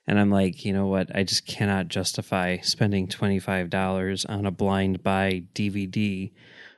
And 0.08 0.20
I'm 0.20 0.30
like, 0.30 0.66
you 0.66 0.74
know 0.74 0.88
what? 0.88 1.16
I 1.16 1.24
just 1.24 1.46
cannot 1.48 1.88
justify 1.88 2.58
spending 2.58 3.08
$25 3.08 4.26
on 4.30 4.46
a 4.46 4.52
blind 4.52 5.02
buy 5.04 5.44
DVD 5.56 6.32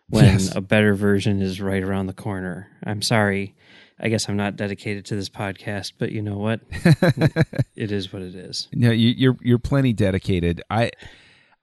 when 0.09 0.25
Yes. 0.25 0.55
a 0.55 0.61
better 0.61 0.93
version 0.93 1.41
is 1.41 1.59
right 1.59 1.81
around 1.81 2.05
the 2.07 2.13
corner. 2.13 2.69
I'm 2.83 3.01
sorry. 3.01 3.55
I 3.99 4.09
guess 4.09 4.27
I'm 4.29 4.35
not 4.37 4.57
dedicated 4.57 5.05
to 5.05 5.15
this 5.15 5.29
podcast, 5.29 5.93
but 5.97 6.11
you 6.11 6.21
know 6.21 6.37
what? 6.37 6.59
it 7.75 7.91
is 7.91 8.11
what 8.13 8.21
it 8.21 8.35
is. 8.35 8.67
No, 8.73 8.91
you, 8.91 9.09
you're 9.09 9.37
you're 9.41 9.57
plenty 9.57 9.93
dedicated. 9.93 10.61
I, 10.69 10.91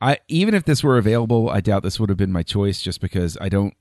I 0.00 0.18
even 0.28 0.54
if 0.54 0.64
this 0.64 0.82
were 0.82 0.96
available, 0.98 1.50
I 1.50 1.60
doubt 1.60 1.82
this 1.82 2.00
would 2.00 2.08
have 2.08 2.16
been 2.16 2.32
my 2.32 2.42
choice, 2.42 2.80
just 2.80 3.00
because 3.02 3.36
I 3.40 3.48
don't. 3.50 3.74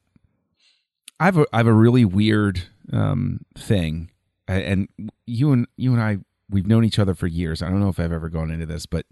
I 1.20 1.26
have 1.26 1.38
a 1.38 1.46
I 1.54 1.58
have 1.58 1.68
a 1.68 1.74
really 1.74 2.04
weird 2.04 2.62
um, 2.92 3.46
thing, 3.58 4.12
I- 4.50 4.56
and 4.62 4.90
you 5.26 5.54
and 5.54 5.66
you 5.78 5.94
and 5.94 6.02
I 6.02 6.18
we've 6.52 6.68
known 6.68 6.84
each 6.86 7.00
other 7.00 7.16
for 7.16 7.28
years. 7.28 7.62
I 7.62 7.70
don't 7.70 7.80
know 7.80 7.90
if 7.90 8.00
I've 8.00 8.12
ever 8.12 8.30
gone 8.30 8.52
into 8.52 8.66
this, 8.66 8.86
but 8.86 9.06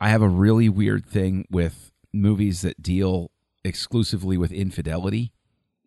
I 0.00 0.08
have 0.08 0.22
a 0.22 0.28
really 0.28 0.68
weird 0.68 1.04
thing 1.04 1.46
with 1.50 1.92
movies 2.12 2.62
that 2.62 2.82
deal 2.82 3.30
exclusively 3.64 4.36
with 4.36 4.52
infidelity. 4.52 5.32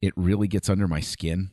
It 0.02 0.14
really 0.16 0.48
gets 0.48 0.70
under 0.70 0.88
my 0.88 1.00
skin. 1.00 1.52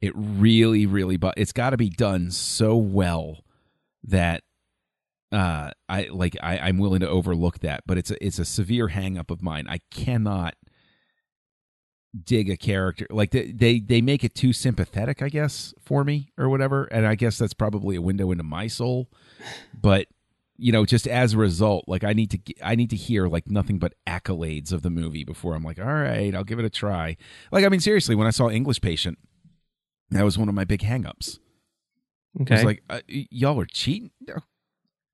It 0.00 0.12
really, 0.14 0.86
really, 0.86 1.16
but 1.16 1.34
it's 1.36 1.52
got 1.52 1.70
to 1.70 1.76
be 1.76 1.90
done 1.90 2.30
so 2.30 2.76
well 2.76 3.44
that 4.04 4.42
uh 5.32 5.70
i 5.88 6.08
like 6.12 6.36
I, 6.40 6.58
i'm 6.58 6.78
willing 6.78 7.00
to 7.00 7.08
overlook 7.08 7.58
that 7.58 7.82
but 7.84 7.98
it's 7.98 8.12
a 8.12 8.24
it's 8.24 8.38
a 8.38 8.44
severe 8.44 8.86
hang 8.86 9.18
up 9.18 9.28
of 9.28 9.42
mine 9.42 9.66
i 9.68 9.80
cannot 9.90 10.54
dig 12.24 12.48
a 12.50 12.56
character 12.56 13.06
like 13.10 13.30
they, 13.30 13.50
they 13.52 13.80
they 13.80 14.00
make 14.00 14.24
it 14.24 14.34
too 14.34 14.52
sympathetic 14.52 15.20
i 15.22 15.28
guess 15.28 15.74
for 15.80 16.04
me 16.04 16.32
or 16.38 16.48
whatever 16.48 16.84
and 16.86 17.06
i 17.06 17.14
guess 17.14 17.36
that's 17.38 17.52
probably 17.54 17.96
a 17.96 18.00
window 18.02 18.30
into 18.30 18.44
my 18.44 18.66
soul 18.66 19.10
but 19.80 20.06
you 20.56 20.72
know 20.72 20.84
just 20.86 21.06
as 21.06 21.34
a 21.34 21.36
result 21.36 21.84
like 21.86 22.04
i 22.04 22.12
need 22.12 22.30
to 22.30 22.38
i 22.62 22.74
need 22.74 22.90
to 22.90 22.96
hear 22.96 23.26
like 23.28 23.48
nothing 23.50 23.78
but 23.78 23.92
accolades 24.06 24.72
of 24.72 24.82
the 24.82 24.90
movie 24.90 25.24
before 25.24 25.54
i'm 25.54 25.62
like 25.62 25.78
all 25.78 25.84
right 25.84 26.34
i'll 26.34 26.44
give 26.44 26.58
it 26.58 26.64
a 26.64 26.70
try 26.70 27.16
like 27.52 27.64
i 27.64 27.68
mean 27.68 27.80
seriously 27.80 28.14
when 28.14 28.26
i 28.26 28.30
saw 28.30 28.48
english 28.48 28.80
patient 28.80 29.18
that 30.10 30.24
was 30.24 30.38
one 30.38 30.48
of 30.48 30.54
my 30.54 30.64
big 30.64 30.80
hangups 30.80 31.38
Okay. 32.40 32.54
it's 32.54 32.64
like 32.64 32.82
uh, 32.90 33.00
y'all 33.08 33.58
are 33.58 33.64
cheating. 33.64 34.10
No. 34.28 34.34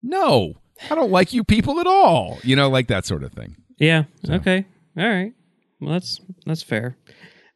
No, 0.03 0.55
I 0.91 0.97
don't 0.97 1.13
like 1.13 1.33
you 1.33 1.45
people 1.45 1.79
at 1.79 1.87
all. 1.87 2.39
You 2.43 2.57
know, 2.57 2.69
like 2.69 2.89
that 2.89 3.07
sort 3.07 3.23
of 3.23 3.33
thing. 3.33 3.55
Yeah. 3.79 4.05
So. 4.27 4.35
Okay. 4.35 4.67
All 4.99 5.09
right. 5.09 5.33
Well, 5.83 5.95
that's 5.95 6.21
that's 6.47 6.63
fair. 6.63 6.97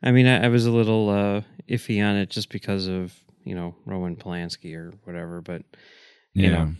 I 0.02 0.10
mean, 0.10 0.26
I, 0.26 0.46
I 0.46 0.48
was 0.48 0.66
a 0.66 0.72
little 0.72 1.08
uh, 1.08 1.42
iffy 1.68 2.04
on 2.04 2.16
it 2.16 2.28
just 2.28 2.50
because 2.50 2.88
of 2.88 3.14
you 3.44 3.54
know 3.54 3.76
Roman 3.86 4.16
Polanski 4.16 4.74
or 4.74 4.92
whatever, 5.04 5.40
but 5.40 5.62
you 6.34 6.50
know 6.50 6.74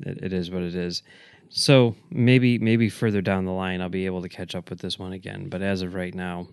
it, 0.00 0.18
it 0.24 0.32
is 0.32 0.50
what 0.50 0.62
it 0.62 0.76
is. 0.76 1.02
So 1.48 1.96
maybe 2.10 2.58
maybe 2.58 2.88
further 2.88 3.20
down 3.20 3.44
the 3.44 3.52
line 3.52 3.80
I'll 3.80 3.88
be 3.88 4.06
able 4.06 4.22
to 4.22 4.28
catch 4.28 4.54
up 4.54 4.70
with 4.70 4.78
this 4.78 4.98
one 4.98 5.12
again. 5.12 5.48
But 5.48 5.60
as 5.60 5.82
of 5.82 5.94
right 5.94 6.14
now, 6.14 6.48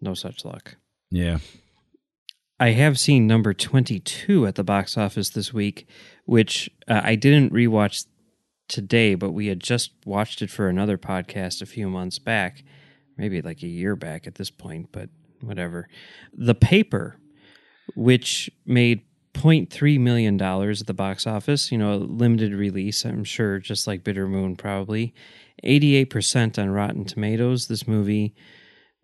no 0.00 0.14
such 0.14 0.44
luck. 0.44 0.76
yeah. 1.10 1.38
I 2.60 2.70
have 2.70 3.00
seen 3.00 3.26
number 3.26 3.52
22 3.52 4.46
at 4.46 4.54
the 4.54 4.62
box 4.62 4.96
office 4.96 5.30
this 5.30 5.52
week, 5.52 5.88
which 6.24 6.70
uh, 6.86 7.00
I 7.02 7.16
didn't 7.16 7.52
rewatch 7.52 8.06
today, 8.68 9.14
but 9.14 9.32
we 9.32 9.46
had 9.48 9.60
just 9.60 9.92
watched 10.04 10.42
it 10.42 10.50
for 10.50 10.68
another 10.68 10.96
podcast 10.98 11.60
a 11.62 11.66
few 11.66 11.88
months 11.88 12.18
back, 12.18 12.64
maybe 13.16 13.40
like 13.42 13.62
a 13.62 13.68
year 13.68 13.96
back 13.96 14.26
at 14.26 14.36
this 14.36 14.50
point, 14.50 14.88
but 14.92 15.08
whatever. 15.40 15.88
The 16.32 16.54
Paper, 16.54 17.16
which 17.94 18.50
made 18.64 19.02
$0.3 19.34 19.98
million 20.00 20.40
at 20.40 20.86
the 20.86 20.94
box 20.94 21.26
office, 21.26 21.70
you 21.72 21.78
know, 21.78 21.94
a 21.94 21.96
limited 21.96 22.54
release, 22.54 23.04
I'm 23.04 23.24
sure, 23.24 23.58
just 23.58 23.86
like 23.86 24.04
Bitter 24.04 24.26
Moon, 24.28 24.56
probably. 24.56 25.12
88% 25.64 26.58
on 26.58 26.70
Rotten 26.70 27.04
Tomatoes. 27.04 27.68
This 27.68 27.86
movie, 27.86 28.34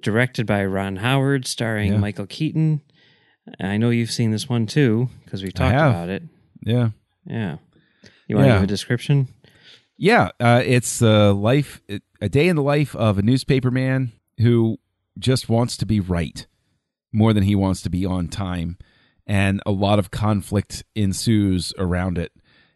directed 0.02 0.46
by 0.46 0.64
Ron 0.64 0.96
Howard, 0.96 1.46
starring 1.46 1.92
Yeah. 1.92 1.98
Michael 1.98 2.26
Keaton. 2.26 2.80
I 3.58 3.76
know 3.76 3.90
you've 3.90 4.10
seen 4.12 4.30
this 4.30 4.48
one 4.48 4.66
too 4.66 5.08
because 5.24 5.42
we've 5.42 5.54
talked 5.54 5.74
about 5.74 6.08
it. 6.08 6.22
Yeah. 6.64 6.90
Yeah. 7.26 7.56
You 8.28 8.36
want 8.36 8.46
to 8.46 8.50
Yeah. 8.50 8.56
give 8.56 8.64
a 8.64 8.66
description? 8.66 9.28
Yeah. 10.00 10.30
Uh, 10.40 10.62
it's 10.64 11.02
a 11.02 11.32
life, 11.32 11.82
a 12.22 12.28
day 12.30 12.48
in 12.48 12.56
the 12.56 12.62
life 12.62 12.96
of 12.96 13.18
a 13.18 13.22
newspaper 13.22 13.70
man 13.70 14.12
who 14.38 14.78
just 15.18 15.50
wants 15.50 15.76
to 15.76 15.84
be 15.84 16.00
right 16.00 16.46
more 17.12 17.34
than 17.34 17.42
he 17.42 17.54
wants 17.54 17.82
to 17.82 17.90
be 17.90 18.06
on 18.06 18.28
time. 18.28 18.78
And 19.26 19.60
a 19.66 19.70
lot 19.70 19.98
of 19.98 20.10
conflict 20.10 20.84
ensues 20.94 21.74
around 21.76 22.16
it. 22.16 22.32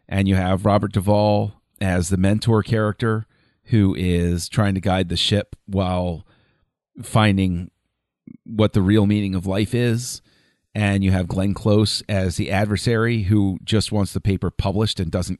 And 0.07 0.27
you 0.27 0.35
have 0.35 0.65
Robert 0.65 0.93
Duvall 0.93 1.53
as 1.81 2.09
the 2.09 2.17
mentor 2.17 2.61
character 2.61 3.25
who 3.65 3.95
is 3.95 4.47
trying 4.47 4.75
to 4.75 4.79
guide 4.79 5.09
the 5.09 5.17
ship 5.17 5.55
while 5.65 6.27
finding 7.01 7.71
what 8.43 8.73
the 8.73 8.83
real 8.83 9.07
meaning 9.07 9.33
of 9.33 9.47
life 9.47 9.73
is. 9.73 10.21
And 10.75 11.03
you 11.03 11.09
have 11.09 11.27
Glenn 11.27 11.55
Close 11.55 12.03
as 12.07 12.37
the 12.37 12.51
adversary 12.51 13.23
who 13.23 13.57
just 13.63 13.91
wants 13.91 14.13
the 14.13 14.21
paper 14.21 14.51
published 14.51 14.99
and 14.99 15.09
doesn't, 15.09 15.39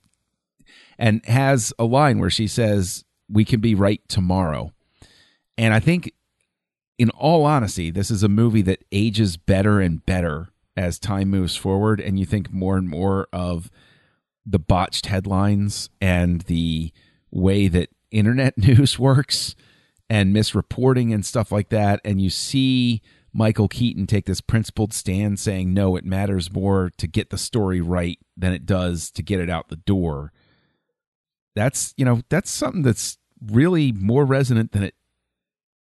and 0.98 1.26
has 1.26 1.74
a 1.78 1.86
line 1.86 2.20
where 2.20 2.30
she 2.30 2.48
says, 2.48 3.04
We 3.30 3.46
can 3.46 3.60
be 3.60 3.76
right 3.76 4.02
tomorrow. 4.08 4.72
And 5.58 5.74
I 5.74 5.80
think, 5.80 6.14
in 6.98 7.10
all 7.12 7.46
honesty, 7.46 7.92
this 7.92 8.10
is 8.12 8.24
a 8.24 8.30
movie 8.30 8.62
that 8.64 8.84
ages 8.92 9.38
better 9.38 9.80
and 9.80 10.06
better 10.06 10.50
as 10.78 11.00
time 11.00 11.30
moves 11.30 11.56
forward. 11.56 12.00
And 12.00 12.20
you 12.20 12.26
think 12.26 12.52
more 12.52 12.78
and 12.78 12.90
more 12.90 13.28
of 13.32 13.70
the 14.46 14.60
botched 14.60 15.08
headlines 15.08 15.90
and 16.00 16.42
the 16.42 16.92
way 17.32 17.68
that 17.68 17.90
internet 18.12 18.58
news 18.58 19.00
works 19.00 19.56
and 20.10 20.36
misreporting 20.36 21.14
and 21.14 21.26
stuff 21.26 21.52
like 21.52 21.70
that. 21.70 22.00
And 22.06 22.22
you 22.22 22.30
see 22.30 23.02
Michael 23.34 23.68
Keaton 23.68 24.08
take 24.08 24.26
this 24.26 24.42
principled 24.42 24.94
stand 24.94 25.40
saying, 25.40 25.74
no, 25.74 25.96
it 25.96 26.06
matters 26.06 26.54
more 26.54 26.92
to 26.98 27.08
get 27.08 27.30
the 27.30 27.38
story 27.38 27.82
right 27.82 28.20
than 28.38 28.54
it 28.54 28.66
does 28.66 29.12
to 29.12 29.24
get 29.24 29.40
it 29.40 29.50
out 29.50 29.70
the 29.70 29.76
door. 29.76 30.32
That's, 31.56 31.94
you 31.98 32.06
know, 32.06 32.22
that's 32.30 32.50
something 32.52 32.82
that's 32.84 33.18
really 33.46 33.92
more 33.92 34.26
resonant 34.26 34.72
than 34.72 34.84
it 34.84 34.96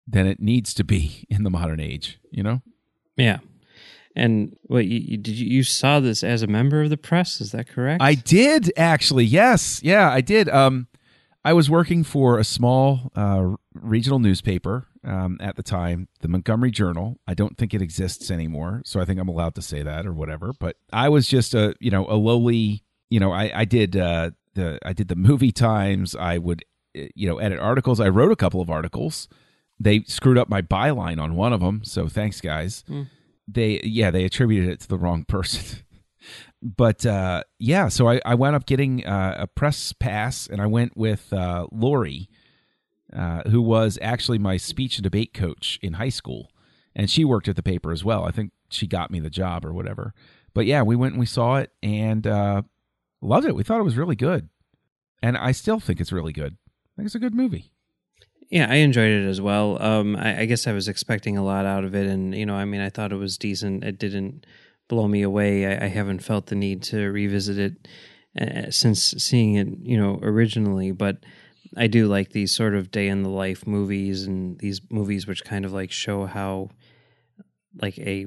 than 0.08 0.26
it 0.26 0.40
needs 0.40 0.72
to 0.74 0.84
be 0.84 1.26
in 1.30 1.42
the 1.42 1.50
modern 1.50 1.80
age, 1.80 2.18
you 2.30 2.42
know? 2.42 2.62
Yeah. 3.16 3.38
And 4.14 4.56
what 4.62 4.86
you, 4.86 4.98
you- 5.00 5.16
did 5.18 5.34
you, 5.36 5.46
you 5.48 5.62
saw 5.62 6.00
this 6.00 6.22
as 6.24 6.42
a 6.42 6.46
member 6.46 6.82
of 6.82 6.90
the 6.90 6.96
press? 6.96 7.40
Is 7.40 7.52
that 7.52 7.68
correct? 7.68 8.02
I 8.02 8.14
did 8.14 8.72
actually. 8.76 9.24
Yes. 9.24 9.80
Yeah, 9.82 10.10
I 10.10 10.20
did. 10.20 10.48
Um, 10.48 10.86
I 11.44 11.52
was 11.52 11.68
working 11.70 12.02
for 12.02 12.38
a 12.38 12.44
small 12.44 13.10
uh, 13.14 13.54
regional 13.74 14.18
newspaper 14.18 14.86
um, 15.04 15.36
at 15.40 15.54
the 15.56 15.62
time, 15.62 16.08
the 16.20 16.28
Montgomery 16.28 16.70
Journal. 16.72 17.18
I 17.26 17.34
don't 17.34 17.56
think 17.56 17.72
it 17.74 17.80
exists 17.82 18.30
anymore, 18.32 18.82
so 18.84 19.00
I 19.00 19.04
think 19.04 19.20
I'm 19.20 19.28
allowed 19.28 19.54
to 19.56 19.62
say 19.62 19.82
that 19.82 20.06
or 20.06 20.12
whatever. 20.12 20.52
But 20.58 20.76
I 20.92 21.08
was 21.08 21.28
just 21.28 21.54
a 21.54 21.74
you 21.78 21.90
know 21.92 22.04
a 22.08 22.16
lowly 22.16 22.82
you 23.10 23.20
know 23.20 23.30
I 23.32 23.52
I 23.54 23.64
did 23.64 23.96
uh, 23.96 24.30
the 24.56 24.78
I 24.84 24.92
did 24.92 25.08
the 25.08 25.16
movie 25.16 25.52
times. 25.52 26.16
I 26.16 26.38
would 26.38 26.64
uh, 26.98 27.02
you 27.14 27.28
know 27.28 27.38
edit 27.38 27.60
articles. 27.60 28.00
I 28.00 28.08
wrote 28.08 28.32
a 28.32 28.36
couple 28.36 28.60
of 28.60 28.68
articles 28.68 29.28
they 29.78 30.02
screwed 30.04 30.38
up 30.38 30.48
my 30.48 30.62
byline 30.62 31.20
on 31.20 31.36
one 31.36 31.52
of 31.52 31.60
them. 31.60 31.82
So 31.84 32.08
thanks, 32.08 32.40
guys. 32.40 32.84
They 33.48 33.80
yeah 33.82 34.10
they 34.10 34.24
attributed 34.24 34.70
it 34.70 34.80
to 34.80 34.88
the 34.88 34.98
wrong 34.98 35.24
person. 35.28 35.80
but 36.62 37.04
uh, 37.06 37.42
yeah, 37.58 37.88
so 37.88 38.08
I, 38.08 38.20
I 38.24 38.34
wound 38.34 38.56
up 38.56 38.66
getting 38.66 39.06
uh, 39.06 39.36
a 39.38 39.46
press 39.46 39.92
pass, 39.92 40.46
and 40.46 40.60
I 40.60 40.66
went 40.66 40.96
with 40.96 41.32
uh, 41.32 41.66
Lori, 41.70 42.28
uh, 43.12 43.42
who 43.48 43.62
was 43.62 43.98
actually 44.02 44.38
my 44.38 44.56
speech 44.56 44.96
and 44.96 45.04
debate 45.04 45.34
coach 45.34 45.78
in 45.82 45.94
high 45.94 46.08
school, 46.08 46.50
and 46.94 47.10
she 47.10 47.24
worked 47.24 47.48
at 47.48 47.56
the 47.56 47.62
paper 47.62 47.92
as 47.92 48.04
well. 48.04 48.24
I 48.24 48.30
think 48.30 48.52
she 48.68 48.86
got 48.86 49.10
me 49.10 49.20
the 49.20 49.30
job 49.30 49.64
or 49.64 49.72
whatever. 49.72 50.12
But 50.54 50.66
yeah, 50.66 50.82
we 50.82 50.96
went 50.96 51.12
and 51.12 51.20
we 51.20 51.26
saw 51.26 51.56
it 51.56 51.70
and 51.82 52.26
uh, 52.26 52.62
loved 53.26 53.46
it. 53.46 53.54
We 53.54 53.62
thought 53.62 53.80
it 53.80 53.84
was 53.84 53.96
really 53.96 54.16
good, 54.16 54.48
and 55.22 55.36
I 55.36 55.52
still 55.52 55.80
think 55.80 56.00
it's 56.00 56.12
really 56.12 56.32
good. 56.32 56.54
I 56.54 56.92
think 56.96 57.06
it's 57.06 57.14
a 57.14 57.20
good 57.20 57.34
movie. 57.34 57.72
Yeah, 58.50 58.68
I 58.70 58.76
enjoyed 58.76 59.10
it 59.10 59.26
as 59.26 59.40
well. 59.40 59.82
Um, 59.82 60.14
I, 60.16 60.40
I 60.40 60.44
guess 60.44 60.66
I 60.66 60.72
was 60.72 60.88
expecting 60.88 61.36
a 61.36 61.44
lot 61.44 61.66
out 61.66 61.84
of 61.84 61.94
it, 61.94 62.06
and 62.06 62.34
you 62.34 62.46
know, 62.46 62.54
I 62.54 62.64
mean, 62.64 62.80
I 62.80 62.90
thought 62.90 63.12
it 63.12 63.16
was 63.16 63.36
decent. 63.36 63.84
It 63.84 63.98
didn't 63.98 64.46
blow 64.88 65.08
me 65.08 65.22
away. 65.22 65.66
I, 65.66 65.86
I 65.86 65.88
haven't 65.88 66.22
felt 66.22 66.46
the 66.46 66.54
need 66.54 66.82
to 66.84 67.10
revisit 67.10 67.58
it 67.58 67.88
uh, 68.40 68.70
since 68.70 69.02
seeing 69.18 69.54
it, 69.54 69.68
you 69.82 69.98
know, 69.98 70.20
originally. 70.22 70.92
But 70.92 71.18
I 71.76 71.88
do 71.88 72.06
like 72.06 72.30
these 72.30 72.54
sort 72.54 72.74
of 72.74 72.92
day 72.92 73.08
in 73.08 73.24
the 73.24 73.28
life 73.28 73.66
movies, 73.66 74.24
and 74.24 74.58
these 74.60 74.80
movies 74.90 75.26
which 75.26 75.44
kind 75.44 75.64
of 75.64 75.72
like 75.72 75.90
show 75.90 76.26
how, 76.26 76.70
like 77.80 77.98
a 77.98 78.26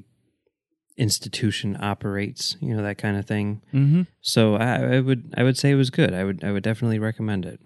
institution 0.99 1.77
operates, 1.79 2.57
you 2.59 2.75
know, 2.75 2.83
that 2.83 2.97
kind 2.97 3.17
of 3.17 3.25
thing. 3.25 3.61
Mm-hmm. 3.73 4.03
So 4.21 4.55
I, 4.55 4.97
I 4.97 4.99
would, 4.99 5.33
I 5.35 5.43
would 5.43 5.57
say 5.57 5.71
it 5.71 5.75
was 5.75 5.89
good. 5.89 6.13
I 6.13 6.23
would, 6.23 6.43
I 6.43 6.51
would 6.51 6.63
definitely 6.63 6.99
recommend 6.99 7.45
it. 7.45 7.59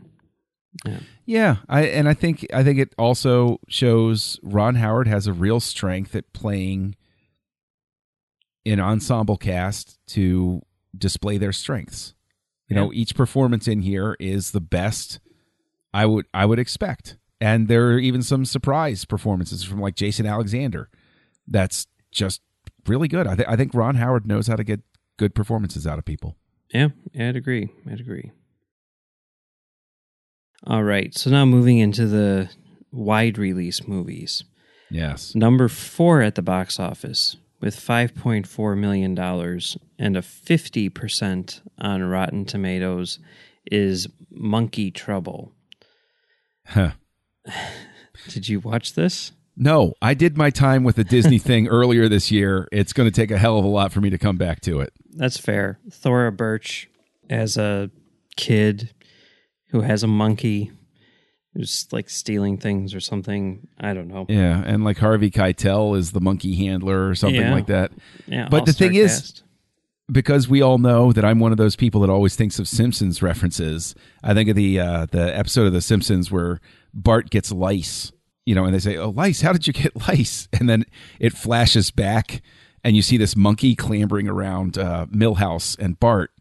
Yeah. 0.86 1.00
Yeah, 1.26 1.56
I 1.70 1.84
and 1.86 2.10
I 2.10 2.14
think 2.14 2.48
I 2.52 2.64
think 2.64 2.80
it 2.80 2.94
also 2.98 3.60
shows 3.68 4.40
Ron 4.42 4.76
Howard 4.76 5.08
has 5.08 5.28
a 5.28 5.34
real 5.34 5.60
strength 5.60 6.16
at 6.16 6.34
playing 6.34 6.96
an 8.66 8.80
ensemble 8.80 9.38
cast 9.38 10.00
to 10.08 10.64
display 10.98 11.38
their 11.38 11.54
strengths. 11.54 12.14
You 12.70 12.76
know, 12.76 12.92
each 12.92 13.14
performance 13.16 13.68
in 13.68 13.84
here 13.84 14.18
is 14.20 14.50
the 14.50 14.60
best 14.60 15.20
I 15.94 16.08
would 16.08 16.26
I 16.34 16.46
would 16.46 16.60
expect. 16.60 17.18
And 17.40 17.68
there 17.68 17.90
are 17.90 18.00
even 18.00 18.24
some 18.24 18.46
surprise 18.46 19.06
performances 19.06 19.64
from 19.64 19.80
like 19.80 19.96
Jason 19.96 20.26
Alexander. 20.26 20.90
That's 21.48 21.86
just 22.10 22.42
really 22.88 23.08
good. 23.08 23.28
I, 23.28 23.36
th- 23.36 23.48
I 23.48 23.56
think 23.56 23.74
Ron 23.74 23.96
Howard 23.96 24.28
knows 24.28 24.48
how 24.48 24.56
to 24.56 24.64
get 24.64 24.82
good 25.18 25.36
performances 25.36 25.86
out 25.88 26.00
of 26.00 26.06
people. 26.06 26.38
Yeah, 26.74 26.90
I'd 27.18 27.36
agree. 27.36 27.70
I'd 27.90 28.00
agree. 28.00 28.32
All 30.66 30.84
right. 30.84 31.14
So 31.16 31.30
now 31.30 31.46
moving 31.46 31.80
into 31.80 32.08
the 32.08 32.50
wide 32.92 33.38
release 33.38 33.88
movies. 33.88 34.44
Yes. 34.90 35.36
Number 35.36 35.68
four 35.68 36.22
at 36.22 36.36
the 36.36 36.42
box 36.42 36.80
office 36.80 37.36
with 37.60 37.76
$5.4 37.76 38.78
million 38.78 39.18
and 39.18 40.18
a 40.18 40.22
50% 40.22 41.62
on 41.80 42.04
Rotten 42.04 42.46
Tomatoes 42.46 43.20
is 43.72 44.08
Monkey 44.30 44.92
Trouble. 44.92 45.52
Huh. 46.68 46.92
Did 48.28 48.48
you 48.48 48.60
watch 48.60 48.94
this? 48.94 49.32
No, 49.56 49.94
I 50.02 50.14
did 50.14 50.36
my 50.38 50.50
time 50.50 50.84
with 50.84 50.96
the 50.96 51.04
Disney 51.04 51.38
thing 51.40 51.68
earlier 51.68 52.10
this 52.10 52.32
year. 52.32 52.68
It's 52.72 52.94
going 52.94 53.10
to 53.10 53.16
take 53.16 53.32
a 53.32 53.38
hell 53.38 53.60
of 53.60 53.66
a 53.66 53.68
lot 53.70 53.92
for 53.92 54.02
me 54.02 54.10
to 54.10 54.18
come 54.18 54.38
back 54.38 54.62
to 54.62 54.80
it. 54.80 54.92
That's 55.12 55.38
fair. 55.38 55.80
Thora 55.92 56.32
Birch 56.32 56.90
as 57.30 57.56
a 57.58 57.92
kid 58.36 58.94
who 59.70 59.82
has 59.82 60.04
a 60.04 60.08
monkey 60.08 60.72
who's 61.54 61.88
like 61.92 62.10
stealing 62.10 62.58
things 62.58 62.96
or 62.96 63.00
something. 63.00 63.68
I 63.80 63.94
don't 63.94 64.08
know. 64.08 64.26
Yeah, 64.28 64.64
and 64.66 64.84
like 64.84 64.98
Harvey 64.98 65.30
Keitel 65.30 65.96
is 65.96 66.12
the 66.12 66.22
monkey 66.22 66.56
handler 66.56 67.08
or 67.10 67.14
something 67.16 67.42
Yeah. 67.42 67.54
like 67.54 67.68
that. 67.68 67.92
Yeah, 68.26 68.48
But 68.50 68.66
the 68.66 68.74
thing 68.74 68.96
is- 68.96 69.44
Because 70.12 70.50
we 70.50 70.62
all 70.62 70.80
know 70.80 71.12
that 71.14 71.24
I'm 71.24 71.40
one 71.40 71.52
of 71.52 71.58
those 71.60 71.76
people 71.76 72.02
that 72.02 72.10
always 72.10 72.36
thinks 72.36 72.58
of 72.60 72.68
Simpsons 72.68 73.22
references. 73.22 73.94
I 74.24 74.34
think 74.34 74.50
of 74.50 74.56
the 74.56 74.80
uh, 74.80 75.06
the 75.12 75.36
episode 75.38 75.66
of 75.68 75.74
The 75.74 75.82
Simpsons 75.82 76.30
where 76.32 76.60
Bart 76.94 77.30
gets 77.30 77.52
lice, 77.52 78.12
you 78.46 78.56
know, 78.56 78.66
and 78.66 78.74
they 78.74 78.80
say, 78.80 78.98
"Oh, 78.98 79.10
lice! 79.10 79.42
How 79.42 79.54
did 79.54 79.68
you 79.68 79.74
get 79.74 79.96
lice?" 80.08 80.48
And 80.58 80.70
then 80.70 80.86
it 81.20 81.34
flashes 81.34 81.92
back, 81.92 82.42
and 82.84 82.96
you 82.96 83.02
see 83.02 83.18
this 83.18 83.36
monkey 83.36 83.76
clambering 83.76 84.28
around 84.28 84.78
uh, 84.78 85.06
Milhouse 85.08 85.78
and 85.78 86.00
Bart, 86.00 86.32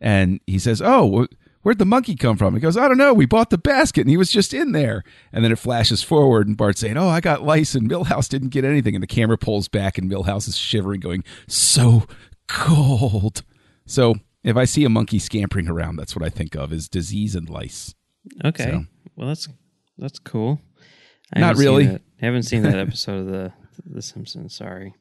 and 0.00 0.40
he 0.46 0.58
says, 0.58 0.80
"Oh." 0.82 1.26
Where'd 1.64 1.78
the 1.78 1.84
monkey 1.84 2.16
come 2.16 2.36
from? 2.36 2.54
He 2.54 2.60
goes, 2.60 2.76
I 2.76 2.88
don't 2.88 2.98
know. 2.98 3.14
We 3.14 3.24
bought 3.24 3.50
the 3.50 3.56
basket 3.56 4.00
and 4.00 4.10
he 4.10 4.16
was 4.16 4.32
just 4.32 4.52
in 4.52 4.72
there. 4.72 5.04
And 5.32 5.44
then 5.44 5.52
it 5.52 5.60
flashes 5.60 6.02
forward 6.02 6.48
and 6.48 6.56
Bart's 6.56 6.80
saying, 6.80 6.96
Oh, 6.96 7.06
I 7.08 7.20
got 7.20 7.44
lice 7.44 7.76
and 7.76 7.88
Milhouse 7.88 8.28
didn't 8.28 8.48
get 8.48 8.64
anything. 8.64 8.96
And 8.96 9.02
the 9.02 9.06
camera 9.06 9.38
pulls 9.38 9.68
back 9.68 9.96
and 9.96 10.10
Milhouse 10.10 10.48
is 10.48 10.56
shivering, 10.56 10.98
going, 10.98 11.22
So 11.46 12.08
cold. 12.48 13.42
So 13.86 14.16
if 14.42 14.56
I 14.56 14.64
see 14.64 14.84
a 14.84 14.88
monkey 14.88 15.20
scampering 15.20 15.68
around, 15.68 15.94
that's 15.96 16.16
what 16.16 16.24
I 16.24 16.30
think 16.30 16.56
of 16.56 16.72
is 16.72 16.88
disease 16.88 17.36
and 17.36 17.48
lice. 17.48 17.94
Okay. 18.44 18.64
So- 18.64 18.84
Well, 19.14 19.28
that's 19.28 19.48
that's 19.98 20.18
cool. 20.18 20.60
Not 21.36 21.56
really. 21.56 21.88
I 21.88 22.00
haven't 22.20 22.44
seen 22.44 22.62
that 22.62 22.78
episode 22.78 23.20
of 23.20 23.26
the 23.26 23.52
The 23.86 24.02
Simpsons. 24.02 24.54
Sorry. 24.54 24.94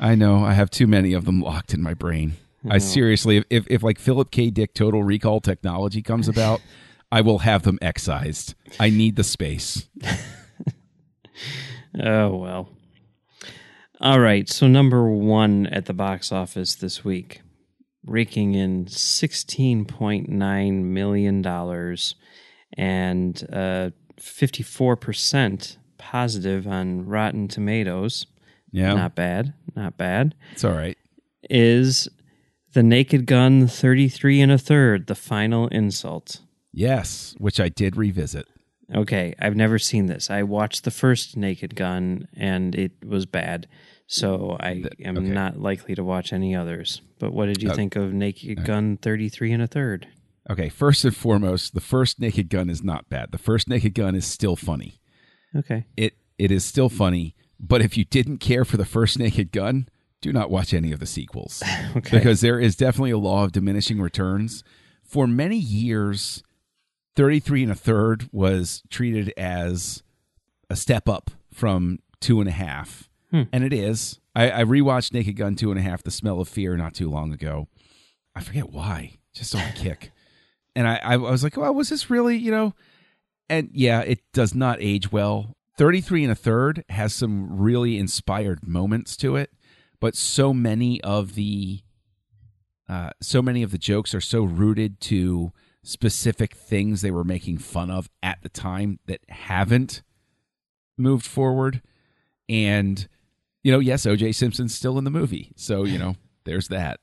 I 0.00 0.14
know. 0.14 0.44
I 0.44 0.52
have 0.52 0.70
too 0.70 0.86
many 0.86 1.12
of 1.12 1.24
them 1.24 1.40
locked 1.40 1.74
in 1.74 1.82
my 1.82 1.94
brain. 1.94 2.34
I, 2.68 2.76
I 2.76 2.78
seriously, 2.78 3.44
if 3.50 3.66
if 3.68 3.82
like 3.82 3.98
Philip 3.98 4.30
K. 4.30 4.50
Dick 4.50 4.74
Total 4.74 5.02
Recall 5.02 5.40
technology 5.40 6.02
comes 6.02 6.28
about, 6.28 6.60
I 7.12 7.20
will 7.20 7.38
have 7.40 7.62
them 7.62 7.78
excised. 7.80 8.54
I 8.78 8.90
need 8.90 9.16
the 9.16 9.24
space. 9.24 9.88
oh 12.00 12.36
well. 12.36 12.68
All 14.00 14.20
right. 14.20 14.48
So 14.48 14.66
number 14.66 15.08
one 15.10 15.66
at 15.66 15.86
the 15.86 15.94
box 15.94 16.30
office 16.30 16.74
this 16.74 17.04
week, 17.04 17.40
raking 18.04 18.54
in 18.54 18.86
sixteen 18.88 19.84
point 19.84 20.28
nine 20.28 20.92
million 20.92 21.42
dollars, 21.42 22.14
and 22.76 23.42
uh, 23.52 23.90
54% 24.18 25.76
positive 25.98 26.66
on 26.66 27.06
Rotten 27.06 27.48
Tomatoes. 27.48 28.26
Yeah. 28.70 28.94
Not 28.94 29.14
bad. 29.14 29.54
Not 29.74 29.96
bad. 29.96 30.34
It's 30.52 30.64
all 30.64 30.72
right. 30.72 30.96
Is 31.48 32.08
The 32.72 32.82
Naked 32.82 33.26
Gun 33.26 33.66
33 33.66 34.40
and 34.40 34.52
a 34.52 34.58
third, 34.58 35.06
the 35.06 35.14
final 35.14 35.68
insult? 35.68 36.40
Yes, 36.72 37.34
which 37.38 37.60
I 37.60 37.68
did 37.68 37.96
revisit. 37.96 38.46
Okay, 38.94 39.34
I've 39.38 39.56
never 39.56 39.78
seen 39.78 40.06
this. 40.06 40.30
I 40.30 40.42
watched 40.42 40.84
the 40.84 40.90
first 40.90 41.36
Naked 41.36 41.74
Gun 41.74 42.28
and 42.34 42.74
it 42.74 42.92
was 43.04 43.26
bad. 43.26 43.68
So 44.06 44.56
I 44.58 44.84
am 45.04 45.18
okay. 45.18 45.28
not 45.28 45.60
likely 45.60 45.94
to 45.94 46.02
watch 46.02 46.32
any 46.32 46.56
others. 46.56 47.02
But 47.18 47.34
what 47.34 47.46
did 47.46 47.62
you 47.62 47.68
okay. 47.68 47.76
think 47.76 47.96
of 47.96 48.14
Naked. 48.14 48.64
Gun 48.64 48.96
33 48.96 49.52
and 49.52 49.62
a 49.62 49.66
third? 49.66 50.08
Okay, 50.50 50.68
first 50.68 51.04
and 51.04 51.14
foremost, 51.14 51.74
the 51.74 51.80
first 51.80 52.20
Naked 52.20 52.48
Gun 52.48 52.70
is 52.70 52.82
not 52.82 53.08
bad. 53.08 53.32
The 53.32 53.38
first 53.38 53.68
Naked 53.68 53.94
Gun 53.94 54.14
is 54.14 54.26
still 54.26 54.56
funny. 54.56 55.00
Okay. 55.54 55.84
It 55.96 56.14
it 56.38 56.50
is 56.50 56.64
still 56.64 56.88
funny, 56.88 57.34
but 57.60 57.82
if 57.82 57.96
you 57.96 58.04
didn't 58.04 58.38
care 58.38 58.64
for 58.64 58.76
the 58.76 58.84
first 58.84 59.18
Naked 59.18 59.52
Gun, 59.52 59.88
do 60.20 60.32
not 60.32 60.50
watch 60.50 60.72
any 60.72 60.92
of 60.92 61.00
the 61.00 61.06
sequels. 61.06 61.62
Okay. 61.96 62.18
because 62.18 62.40
there 62.42 62.60
is 62.60 62.76
definitely 62.76 63.10
a 63.10 63.18
law 63.18 63.44
of 63.44 63.52
diminishing 63.52 64.00
returns. 64.00 64.62
For 65.04 65.26
many 65.26 65.56
years, 65.56 66.42
33 67.16 67.64
and 67.64 67.72
a 67.72 67.74
third 67.74 68.28
was 68.30 68.82
treated 68.90 69.32
as 69.36 70.02
a 70.70 70.76
step 70.76 71.08
up 71.08 71.30
from 71.52 71.98
two 72.20 72.40
and 72.40 72.48
a 72.48 72.52
half. 72.52 73.08
Hmm. 73.30 73.42
And 73.52 73.64
it 73.64 73.72
is. 73.72 74.20
I, 74.34 74.50
I 74.60 74.64
rewatched 74.64 75.12
Naked 75.12 75.36
Gun 75.36 75.56
two 75.56 75.70
and 75.70 75.78
a 75.78 75.82
half, 75.82 76.02
The 76.02 76.10
Smell 76.10 76.40
of 76.40 76.48
Fear, 76.48 76.76
not 76.76 76.94
too 76.94 77.10
long 77.10 77.32
ago. 77.32 77.68
I 78.36 78.40
forget 78.40 78.70
why, 78.70 79.14
just 79.34 79.54
on 79.54 79.62
a 79.62 79.72
kick. 79.76 80.12
And 80.78 80.86
I, 80.86 81.00
I 81.02 81.16
was 81.16 81.42
like, 81.42 81.56
well, 81.56 81.74
was 81.74 81.88
this 81.88 82.08
really, 82.08 82.36
you 82.36 82.52
know? 82.52 82.72
And 83.48 83.68
yeah, 83.72 84.02
it 84.02 84.20
does 84.32 84.54
not 84.54 84.78
age 84.80 85.10
well. 85.10 85.56
33 85.76 86.22
and 86.22 86.30
a 86.30 86.36
third 86.36 86.84
has 86.88 87.12
some 87.12 87.58
really 87.58 87.98
inspired 87.98 88.64
moments 88.64 89.16
to 89.16 89.34
it, 89.34 89.50
but 89.98 90.14
so 90.14 90.54
many 90.54 91.00
of 91.00 91.34
the 91.34 91.80
uh, 92.88 93.10
so 93.20 93.42
many 93.42 93.64
of 93.64 93.72
the 93.72 93.76
jokes 93.76 94.14
are 94.14 94.20
so 94.20 94.44
rooted 94.44 95.00
to 95.00 95.52
specific 95.82 96.54
things 96.54 97.00
they 97.00 97.10
were 97.10 97.24
making 97.24 97.58
fun 97.58 97.90
of 97.90 98.08
at 98.22 98.40
the 98.42 98.48
time 98.48 99.00
that 99.06 99.20
haven't 99.28 100.02
moved 100.96 101.26
forward. 101.26 101.82
And 102.48 103.08
you 103.64 103.72
know, 103.72 103.80
yes, 103.80 104.06
O.J. 104.06 104.30
Simpson's 104.30 104.76
still 104.76 104.96
in 104.96 105.02
the 105.02 105.10
movie, 105.10 105.50
so 105.56 105.82
you 105.82 105.98
know, 105.98 106.14
there's 106.44 106.68
that. 106.68 107.00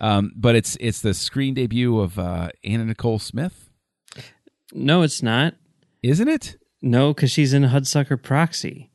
Um, 0.00 0.32
but 0.34 0.54
it's 0.56 0.76
it's 0.80 1.00
the 1.02 1.12
screen 1.14 1.54
debut 1.54 1.98
of 1.98 2.18
uh, 2.18 2.48
Anna 2.64 2.86
Nicole 2.86 3.18
Smith, 3.18 3.70
No, 4.72 5.02
it's 5.02 5.22
not. 5.22 5.54
isn't 6.02 6.28
it? 6.28 6.56
No, 6.82 7.12
because 7.12 7.30
she's 7.30 7.52
in 7.52 7.64
Hudsucker 7.64 8.20
Proxy. 8.22 8.90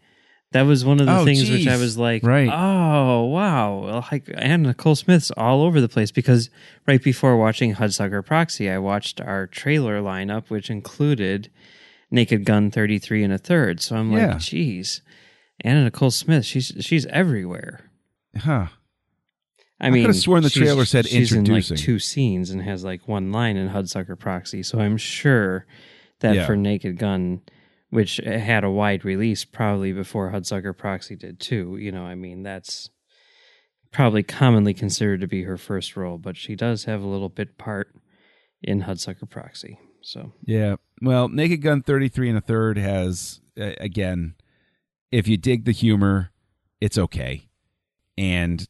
That 0.52 0.63
was 0.63 0.86
one 0.86 1.00
of 1.02 1.06
the 1.06 1.18
Oh, 1.20 1.26
things 1.26 1.50
which 1.50 1.68
I 1.68 1.76
was 1.78 1.98
like, 1.98 2.24
Right. 2.24 2.50
oh, 2.52 3.26
wow. 3.26 4.04
Like, 4.12 4.30
Anna 4.36 4.70
Nicole 4.70 4.96
Smith's 4.96 5.30
all 5.32 5.62
over 5.63 5.82
the 5.82 5.89
place 5.89 6.12
because 6.12 6.50
right 6.88 7.04
before 7.04 7.36
watching 7.38 7.76
Hudsucker 7.76 8.26
Proxy, 8.26 8.70
I 8.70 8.78
watched 8.78 9.20
our 9.20 9.48
trailer 9.48 10.02
lineup, 10.02 10.50
which 10.50 10.70
included 10.70 11.52
Naked 12.10 12.46
Gun 12.46 12.72
33 12.72 13.24
and 13.24 13.34
a 13.34 13.38
third. 13.38 13.82
So 13.82 13.98
I'm 13.98 14.12
like, 14.13 14.22
Yeah. 14.22 14.38
geez, 14.39 15.02
Anna 15.62 15.84
Nicole 15.84 16.12
Smith, 16.12 16.46
she's 16.46 16.72
she's 16.80 17.06
everywhere. 17.08 17.91
Huh. 18.38 18.68
I 19.79 19.88
I 19.88 19.89
mean, 19.89 20.03
could've 20.05 20.15
sworn 20.21 20.43
the 20.43 20.49
trailer 20.49 20.85
said 20.85 21.05
she's 21.07 21.33
introducing. 21.33 21.75
in 21.75 21.79
like 21.79 21.85
two 21.85 21.99
scenes 21.99 22.49
and 22.49 22.61
has 22.61 22.83
like 22.83 23.07
one 23.07 23.31
line 23.31 23.57
in 23.57 23.69
Hudsucker 23.69 24.17
Proxy. 24.17 24.63
So 24.63 24.79
I'm 24.79 24.97
sure 24.97 25.65
that 26.21 26.35
Yeah. 26.35 26.45
for 26.45 26.55
Naked 26.55 26.97
Gun, 26.97 27.41
which 27.89 28.17
had 28.17 28.63
a 28.63 28.69
wide 28.71 29.03
release 29.03 29.43
probably 29.43 29.91
before 29.91 30.31
Hudsucker 30.31 30.75
Proxy 30.77 31.15
did 31.17 31.39
too. 31.41 31.75
You 31.77 31.91
know, 31.91 32.03
I 32.03 32.15
mean, 32.15 32.43
that's 32.43 32.89
probably 33.91 34.23
commonly 34.23 34.73
considered 34.73 35.21
to 35.21 35.27
be 35.27 35.43
her 35.43 35.57
first 35.57 35.95
role, 35.97 36.17
but 36.17 36.38
she 36.38 36.55
does 36.55 36.85
have 36.85 37.01
a 37.01 37.07
little 37.07 37.29
bit 37.29 37.57
part 37.57 37.93
in 38.63 38.83
Hudsucker 38.83 39.29
Proxy. 39.29 39.77
So 40.01 40.31
Yeah. 40.45 40.75
Well, 41.01 41.27
Naked 41.27 41.61
Gun 41.61 41.81
33 41.81 42.29
and 42.29 42.38
a 42.38 42.41
third 42.41 42.77
has, 42.77 43.41
uh, 43.59 43.71
again, 43.79 44.35
if 45.11 45.27
you 45.27 45.35
dig 45.35 45.65
the 45.65 45.71
humor, 45.73 46.31
it's 46.79 46.97
okay. 46.97 47.49
And 48.17 48.65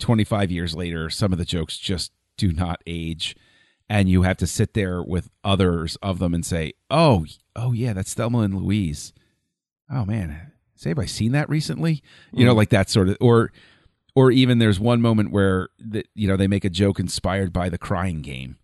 25 0.00 0.50
years 0.50 0.74
later, 0.74 1.10
some 1.10 1.32
of 1.32 1.38
the 1.38 1.44
jokes 1.44 1.78
just 1.78 2.12
do 2.36 2.52
not 2.52 2.82
age. 2.86 3.36
And 3.88 4.08
you 4.08 4.22
have 4.22 4.36
to 4.38 4.46
sit 4.46 4.74
there 4.74 5.02
with 5.02 5.30
others 5.42 5.96
of 6.02 6.20
them 6.20 6.32
and 6.32 6.46
say, 6.46 6.74
oh, 6.90 7.26
oh, 7.56 7.72
yeah, 7.72 7.92
that's 7.92 8.14
Thelma 8.14 8.40
and 8.40 8.54
Louise. 8.54 9.12
Oh, 9.90 10.04
man. 10.04 10.52
Say, 10.76 10.90
have 10.90 10.98
I 10.98 11.06
seen 11.06 11.32
that 11.32 11.48
recently? 11.48 12.02
You 12.32 12.44
know, 12.44 12.54
mm. 12.54 12.58
like 12.58 12.70
that 12.70 12.88
sort 12.88 13.08
of, 13.08 13.16
or, 13.20 13.52
or 14.14 14.30
even 14.30 14.58
there's 14.58 14.78
one 14.78 15.02
moment 15.02 15.32
where, 15.32 15.68
the, 15.78 16.04
you 16.14 16.28
know, 16.28 16.36
they 16.36 16.46
make 16.46 16.64
a 16.64 16.70
joke 16.70 17.00
inspired 17.00 17.52
by 17.52 17.68
the 17.68 17.78
crying 17.78 18.22
game 18.22 18.56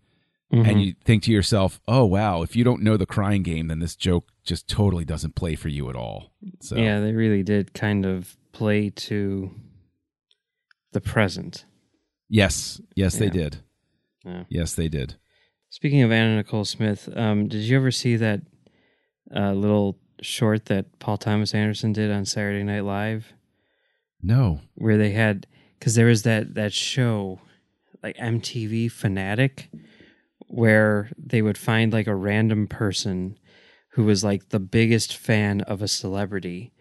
and 0.49 0.65
mm-hmm. 0.65 0.79
you 0.79 0.95
think 1.03 1.23
to 1.23 1.31
yourself, 1.31 1.81
"Oh 1.87 2.05
wow, 2.05 2.41
if 2.41 2.55
you 2.55 2.63
don't 2.63 2.81
know 2.81 2.95
the 2.95 3.05
crying 3.05 3.43
game, 3.43 3.67
then 3.67 3.79
this 3.79 3.95
joke 3.95 4.29
just 4.43 4.67
totally 4.67 5.03
doesn't 5.03 5.35
play 5.35 5.55
for 5.55 5.67
you 5.67 5.89
at 5.89 5.95
all." 5.95 6.31
So 6.61 6.77
yeah, 6.77 7.01
they 7.01 7.11
really 7.11 7.43
did 7.43 7.73
kind 7.73 8.05
of 8.05 8.37
play 8.53 8.89
to 8.91 9.51
the 10.93 11.01
present. 11.01 11.65
yes, 12.29 12.81
yes, 12.95 13.17
they 13.17 13.29
did. 13.29 13.57
Yeah. 14.25 14.43
Yes, 14.49 14.73
they 14.75 14.87
did. 14.87 15.15
Speaking 15.69 16.01
of 16.01 16.11
Anna 16.11 16.35
Nicole 16.37 16.65
Smith, 16.65 17.07
um, 17.15 17.47
did 17.47 17.61
you 17.61 17.77
ever 17.77 17.91
see 17.91 18.15
that 18.17 18.41
uh, 19.35 19.51
little 19.53 19.99
short 20.21 20.65
that 20.65 20.99
Paul 20.99 21.17
Thomas 21.17 21.53
Anderson 21.53 21.93
did 21.93 22.11
on 22.11 22.25
Saturday 22.25 22.63
Night 22.63 22.81
Live, 22.85 23.33
No, 24.21 24.61
where 24.75 24.97
they 24.97 25.11
had 25.11 25.45
because 25.77 25.95
there 25.95 26.07
was 26.07 26.23
that 26.23 26.55
that 26.55 26.73
show 26.73 27.39
like 28.01 28.15
MTV 28.17 28.91
Fanatic, 28.91 29.69
where 30.47 31.11
they 31.17 31.41
would 31.41 31.57
find 31.57 31.91
like 31.93 32.07
a 32.07 32.15
random 32.15 32.67
person 32.67 33.37
who 33.91 34.03
was 34.05 34.23
like 34.23 34.49
the 34.49 34.59
biggest 34.59 35.15
fan 35.15 35.61
of 35.61 35.81
a 35.81 35.87
celebrity, 35.87 36.71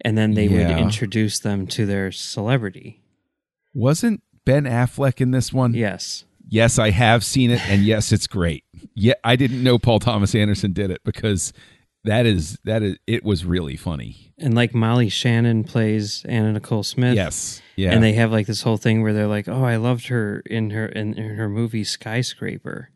and 0.00 0.16
then 0.16 0.34
they 0.34 0.46
Yeah. 0.46 0.68
would 0.68 0.78
introduce 0.78 1.38
them 1.40 1.66
to 1.68 1.86
their 1.86 2.12
celebrity. 2.12 3.02
Wasn't 3.78 4.22
Ben 4.44 4.64
Affleck 4.64 5.20
in 5.20 5.30
this 5.30 5.52
one? 5.52 5.74
Yes. 5.74 6.24
Yes, 6.50 6.78
I 6.78 6.90
have 6.90 7.24
seen 7.24 7.50
it, 7.50 7.60
and 7.68 7.82
yes, 7.82 8.10
it's 8.10 8.26
great. 8.26 8.64
Yeah, 8.94 9.14
I 9.22 9.36
didn't 9.36 9.62
know 9.62 9.78
Paul 9.78 9.98
Thomas 9.98 10.34
Anderson 10.34 10.72
did 10.72 10.90
it 10.90 11.02
because 11.04 11.52
that 12.04 12.24
is 12.24 12.58
that 12.64 12.82
is 12.82 12.96
it 13.06 13.22
was 13.22 13.44
really 13.44 13.76
funny. 13.76 14.32
And 14.38 14.54
like 14.54 14.74
Molly 14.74 15.10
Shannon 15.10 15.64
plays 15.64 16.24
Anna 16.26 16.52
Nicole 16.52 16.82
Smith. 16.82 17.14
Yes, 17.14 17.60
yeah, 17.76 17.92
And 17.92 18.02
they 18.02 18.14
have 18.14 18.32
like 18.32 18.46
this 18.46 18.62
whole 18.62 18.78
thing 18.78 19.02
where 19.02 19.12
they're 19.12 19.26
like, 19.26 19.46
"Oh, 19.46 19.62
I 19.64 19.76
loved 19.76 20.08
her 20.08 20.40
in 20.46 20.70
her 20.70 20.86
in, 20.86 21.14
in 21.14 21.34
her 21.34 21.50
movie 21.50 21.84
Skyscraper," 21.84 22.90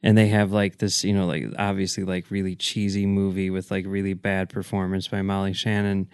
and 0.00 0.16
they 0.16 0.28
have 0.28 0.52
like 0.52 0.78
this, 0.78 1.02
you 1.02 1.12
know, 1.12 1.26
like 1.26 1.46
obviously 1.58 2.04
like 2.04 2.30
really 2.30 2.54
cheesy 2.54 3.06
movie 3.06 3.50
with 3.50 3.72
like 3.72 3.86
really 3.88 4.14
bad 4.14 4.50
performance 4.50 5.08
by 5.08 5.20
Molly 5.22 5.52
Shannon, 5.52 6.08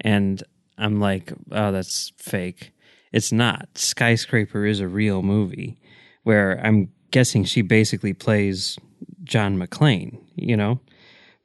and 0.00 0.42
I'm 0.76 0.98
like, 0.98 1.32
"Oh, 1.52 1.70
that's 1.70 2.12
fake." 2.16 2.72
It's 3.14 3.30
not. 3.30 3.68
Skyscraper 3.76 4.66
is 4.66 4.80
a 4.80 4.88
real 4.88 5.22
movie 5.22 5.78
where 6.24 6.60
I'm 6.64 6.90
guessing 7.12 7.44
she 7.44 7.62
basically 7.62 8.12
plays 8.12 8.76
John 9.22 9.56
McClane, 9.56 10.18
you 10.34 10.56
know, 10.56 10.80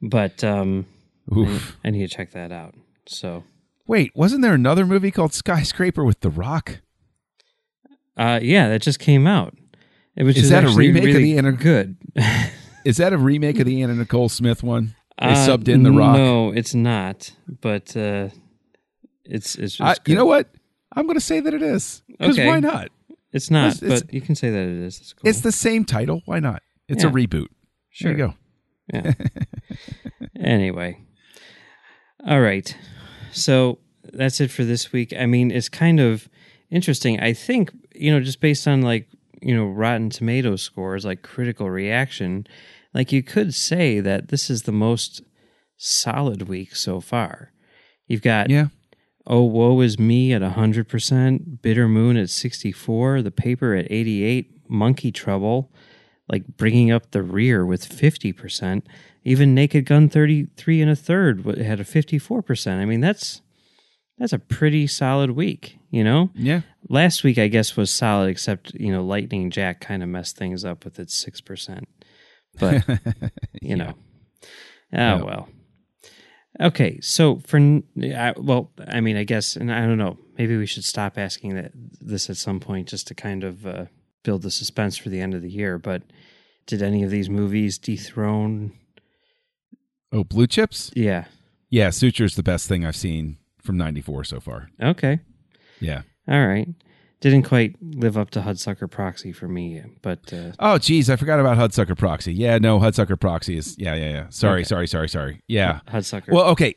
but 0.02 0.42
um, 0.42 0.86
Oof. 1.36 1.76
I 1.84 1.90
need 1.90 2.00
to 2.10 2.14
check 2.16 2.32
that 2.32 2.50
out. 2.50 2.74
So. 3.06 3.44
Wait, 3.86 4.10
wasn't 4.16 4.42
there 4.42 4.52
another 4.54 4.84
movie 4.84 5.12
called 5.12 5.32
Skyscraper 5.32 6.04
with 6.04 6.20
The 6.20 6.30
Rock? 6.30 6.80
Uh, 8.16 8.40
yeah, 8.42 8.68
that 8.68 8.82
just 8.82 8.98
came 8.98 9.26
out. 9.28 9.56
It 10.16 10.24
was 10.24 10.36
Is 10.36 10.48
just 10.48 10.52
that 10.52 10.64
a 10.64 10.68
remake 10.76 11.14
of 11.14 11.22
the 11.22 11.36
Inter- 11.36 11.52
good? 11.52 11.96
Is 12.84 12.96
that 12.96 13.12
a 13.12 13.18
remake 13.18 13.58
of 13.60 13.66
the 13.66 13.80
Anna 13.82 13.94
Nicole 13.94 14.28
Smith 14.28 14.62
one? 14.64 14.94
They 15.20 15.26
Uh, 15.28 15.34
subbed 15.36 15.68
in 15.68 15.82
The 15.84 15.92
Rock. 15.92 16.16
No, 16.16 16.50
it's 16.50 16.74
not. 16.74 17.30
But 17.60 17.96
uh, 17.96 18.28
it's 19.24 19.54
it's. 19.54 19.74
it's 19.74 19.80
I, 19.80 19.94
you 20.06 20.16
know 20.16 20.24
what? 20.24 20.48
I'm 20.94 21.06
going 21.06 21.14
to 21.16 21.20
say 21.24 21.40
that 21.40 21.54
it 21.54 21.62
is 21.62 22.02
because 22.08 22.36
Okay. 22.38 22.46
why 22.46 22.60
not? 22.60 22.90
It's 23.32 23.50
not, 23.50 23.76
It's- 23.76 23.82
it's- 23.82 24.02
but 24.02 24.12
you 24.14 24.20
can 24.20 24.34
say 24.34 24.50
that 24.50 24.58
it 24.62 24.80
is. 24.84 24.98
It's 25.00 25.12
cool. 25.12 25.28
It's 25.28 25.40
the 25.40 25.52
same 25.52 25.84
title. 25.84 26.22
Why 26.26 26.40
not? 26.40 26.62
It's 26.88 27.04
a 27.04 27.08
reboot. 27.08 27.46
sure. 27.90 28.14
Go. 28.14 28.34
Yeah. 28.92 29.12
anyway, 30.40 30.98
all 32.26 32.40
right. 32.40 32.74
So 33.32 33.78
that's 34.12 34.40
it 34.40 34.50
for 34.50 34.64
this 34.64 34.92
week. 34.92 35.12
I 35.16 35.26
mean, 35.26 35.50
it's 35.50 35.68
kind 35.68 36.00
of 36.00 36.28
interesting. 36.70 37.20
I 37.20 37.32
think 37.32 37.70
you 37.94 38.10
know, 38.12 38.20
just 38.20 38.40
based 38.40 38.66
on 38.66 38.82
like 38.82 39.08
you 39.40 39.54
know 39.54 39.66
Rotten 39.66 40.10
Tomato 40.10 40.56
scores, 40.56 41.04
like 41.04 41.22
critical 41.22 41.70
reaction, 41.70 42.46
like 42.94 43.12
you 43.12 43.22
could 43.22 43.54
say 43.54 44.00
that 44.00 44.28
this 44.28 44.50
is 44.50 44.62
the 44.62 44.72
most 44.72 45.22
solid 45.76 46.48
week 46.48 46.74
so 46.74 47.00
far. 47.00 47.52
You've 48.06 48.22
got 48.22 48.50
Yeah. 48.50 48.66
Oh, 49.26 49.42
woe 49.42 49.80
is 49.80 49.98
me 49.98 50.32
at 50.32 50.42
100%, 50.42 51.62
Bitter 51.62 51.86
Moon 51.88 52.16
at 52.16 52.30
64, 52.30 53.22
The 53.22 53.30
Paper 53.30 53.74
at 53.74 53.86
88, 53.90 54.50
Monkey 54.68 55.12
Trouble, 55.12 55.70
like 56.28 56.56
bringing 56.56 56.90
up 56.90 57.10
the 57.10 57.22
rear 57.22 57.64
with 57.66 57.86
50%. 57.88 58.82
Even 59.22 59.54
Naked 59.54 59.84
Gun 59.84 60.08
33 60.08 60.80
and 60.80 60.90
a 60.90 60.96
third 60.96 61.44
had 61.58 61.80
a 61.80 61.84
54%. 61.84 62.78
I 62.78 62.84
mean, 62.86 63.00
that's 63.00 63.42
that's 64.18 64.32
a 64.32 64.38
pretty 64.38 64.86
solid 64.86 65.30
week, 65.32 65.78
you 65.90 66.04
know? 66.04 66.30
Yeah. 66.34 66.60
Last 66.88 67.24
week, 67.24 67.38
I 67.38 67.48
guess, 67.48 67.74
was 67.76 67.90
solid, 67.90 68.28
except, 68.28 68.74
you 68.74 68.92
know, 68.92 69.02
Lightning 69.02 69.50
Jack 69.50 69.80
kind 69.80 70.02
of 70.02 70.10
messed 70.10 70.36
things 70.36 70.62
up 70.64 70.84
with 70.84 70.98
its 70.98 71.24
6%. 71.24 71.84
But, 72.58 72.84
you 73.62 73.76
know. 73.76 73.94
Oh, 74.42 74.46
Yeah. 74.92 75.22
well. 75.22 75.48
Okay, 76.58 76.98
so 77.00 77.36
for 77.46 77.58
I, 77.58 78.34
well, 78.36 78.72
I 78.88 79.00
mean, 79.00 79.16
I 79.16 79.24
guess, 79.24 79.54
and 79.56 79.72
I 79.72 79.86
don't 79.86 79.98
know, 79.98 80.18
maybe 80.36 80.56
we 80.56 80.66
should 80.66 80.84
stop 80.84 81.16
asking 81.16 81.54
that 81.54 81.72
this 82.00 82.28
at 82.28 82.36
some 82.36 82.58
point 82.58 82.88
just 82.88 83.06
to 83.08 83.14
kind 83.14 83.44
of 83.44 83.66
uh, 83.66 83.84
build 84.24 84.42
the 84.42 84.50
suspense 84.50 84.96
for 84.96 85.10
the 85.10 85.20
end 85.20 85.34
of 85.34 85.42
the 85.42 85.50
year. 85.50 85.78
But 85.78 86.02
did 86.66 86.82
any 86.82 87.02
of 87.04 87.10
these 87.10 87.30
movies 87.30 87.78
dethrone? 87.78 88.72
Oh, 90.12 90.24
Blue 90.24 90.46
Chips? 90.46 90.90
Yeah. 90.94 91.26
Yeah, 91.68 91.88
Suture's 91.90 92.34
the 92.34 92.42
best 92.42 92.66
thing 92.66 92.84
I've 92.84 92.96
seen 92.96 93.38
from 93.62 93.76
94 93.76 94.24
so 94.24 94.40
far. 94.40 94.70
Okay. 94.82 95.20
Yeah. 95.78 96.02
All 96.26 96.46
right. 96.46 96.68
Didn't 97.20 97.42
quite 97.42 97.76
live 97.82 98.16
up 98.16 98.30
to 98.30 98.40
Hudsucker 98.40 98.90
Proxy 98.90 99.30
for 99.32 99.46
me, 99.46 99.82
but 100.00 100.32
uh, 100.32 100.52
Oh, 100.58 100.78
geez, 100.78 101.10
I 101.10 101.16
forgot 101.16 101.38
about 101.38 101.58
Hudsucker 101.58 101.96
Proxy. 101.96 102.32
Yeah, 102.32 102.56
no, 102.58 102.78
Hudsucker 102.80 103.20
Proxy 103.20 103.58
is. 103.58 103.76
Yeah, 103.78 103.94
yeah, 103.94 104.10
yeah. 104.10 104.26
Sorry, 104.30 104.60
Okay. 104.60 104.64
sorry, 104.68 104.86
sorry, 104.86 105.08
sorry. 105.08 105.42
Yeah. 105.46 105.80
Hudsucker. 105.88 106.32
Well, 106.32 106.46
okay. 106.46 106.74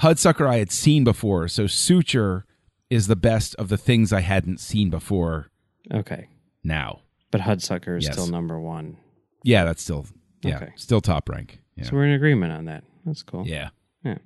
Hudsucker 0.00 0.46
I 0.48 0.58
had 0.58 0.70
seen 0.70 1.02
before, 1.02 1.48
so 1.48 1.66
Suture 1.66 2.44
is 2.90 3.08
the 3.08 3.16
best 3.16 3.54
of 3.56 3.68
the 3.68 3.76
things 3.76 4.12
I 4.12 4.20
hadn't 4.20 4.60
seen 4.60 4.90
before 4.90 5.50
okay, 5.92 6.28
now. 6.62 7.00
but 7.32 7.40
Hudsucker 7.40 7.98
is 7.98 8.04
Yes. 8.04 8.12
still 8.14 8.28
number 8.28 8.60
one. 8.60 8.96
Yeah, 9.42 9.64
that's 9.64 9.82
still 9.82 10.06
yeah, 10.42 10.56
Okay. 10.56 10.72
still 10.76 11.00
top 11.00 11.28
rank. 11.28 11.60
Yeah. 11.76 11.84
So 11.84 11.94
we're 11.96 12.04
in 12.06 12.12
agreement 12.12 12.52
on 12.52 12.66
that. 12.66 12.84
That's 13.04 13.22
cool. 13.22 13.44
yeah. 13.46 13.70
yeah. 14.04 14.18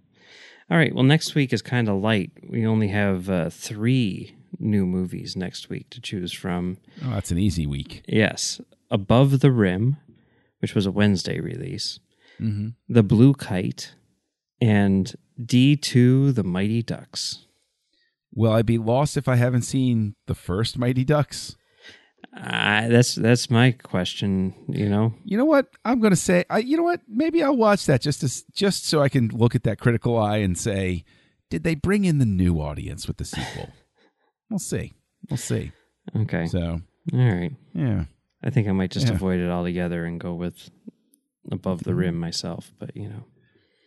All 0.71 0.77
right. 0.77 0.95
Well, 0.95 1.05
next 1.05 1.35
week 1.35 1.53
is 1.55 1.63
kind 1.63 1.89
of 1.89 2.03
light. 2.03 2.33
We 2.47 2.67
only 2.67 2.89
have 2.89 3.31
uh, 3.31 3.49
three 3.51 4.35
new 4.59 4.87
movies 4.87 5.37
next 5.37 5.69
week 5.69 5.91
to 5.91 6.01
choose 6.01 6.33
from. 6.33 6.79
Oh, 7.05 7.11
that's 7.11 7.31
an 7.31 7.39
easy 7.39 7.67
week. 7.67 8.03
Yes, 8.07 8.61
Above 8.91 9.41
the 9.41 9.53
Rim, 9.53 9.97
which 10.61 10.75
was 10.75 10.87
a 10.87 10.91
Wednesday 10.93 11.41
release, 11.41 12.01
Mm-hmm. 12.41 12.69
The 12.89 13.03
Blue 13.03 13.35
Kite, 13.35 13.95
and 14.61 15.13
D2 15.43 16.35
The 16.35 16.45
Mighty 16.45 16.83
Ducks. 16.83 17.45
Will 18.33 18.53
I 18.53 18.63
be 18.63 18.79
lost 18.79 19.17
if 19.17 19.27
I 19.27 19.35
haven't 19.37 19.63
seen 19.63 20.15
the 20.27 20.35
first 20.37 20.79
Mighty 20.79 21.03
Ducks? 21.05 21.57
Uh, 22.37 22.87
that's 22.89 23.15
that's 23.17 23.51
my 23.51 23.73
question. 23.73 24.55
You 24.69 24.89
know, 24.89 25.15
You 25.25 25.37
know 25.37 25.45
what? 25.45 25.67
I'm 25.85 25.99
going 25.99 26.13
to 26.13 26.17
say. 26.17 26.45
I. 26.49 26.59
You 26.59 26.77
know 26.77 26.83
what? 26.85 27.01
Maybe 27.09 27.43
I'll 27.43 27.57
watch 27.57 27.87
that 27.87 28.01
just 28.03 28.23
as 28.23 28.45
just 28.53 28.87
so 28.87 29.01
I 29.03 29.09
can 29.09 29.29
look 29.29 29.55
at 29.57 29.65
that 29.65 29.81
critical 29.81 30.17
eye 30.17 30.37
and 30.39 30.57
say, 30.57 31.05
did 31.51 31.65
they 31.65 31.75
bring 31.75 32.05
in 32.05 32.19
the 32.19 32.27
new 32.27 32.61
audience 32.61 33.09
with 33.09 33.17
the 33.17 33.25
sequel? 33.25 33.71
We'll 34.51 34.59
see. 34.59 34.93
We'll 35.31 35.37
see. 35.37 35.73
okay, 36.17 36.47
So 36.47 36.81
all 37.13 37.19
right. 37.19 37.53
yeah. 37.75 38.05
I 38.43 38.51
think 38.51 38.69
I 38.69 38.73
might 38.73 38.91
just 38.91 39.09
Yeah. 39.09 39.15
avoid 39.15 39.41
it 39.41 39.51
altogether 39.51 40.05
and 40.05 40.21
go 40.21 40.35
with 40.35 40.71
Above 41.51 41.83
the 41.85 41.95
Rim 41.95 42.19
myself. 42.19 42.73
But 42.79 42.97
you 42.97 43.09
know, 43.09 43.25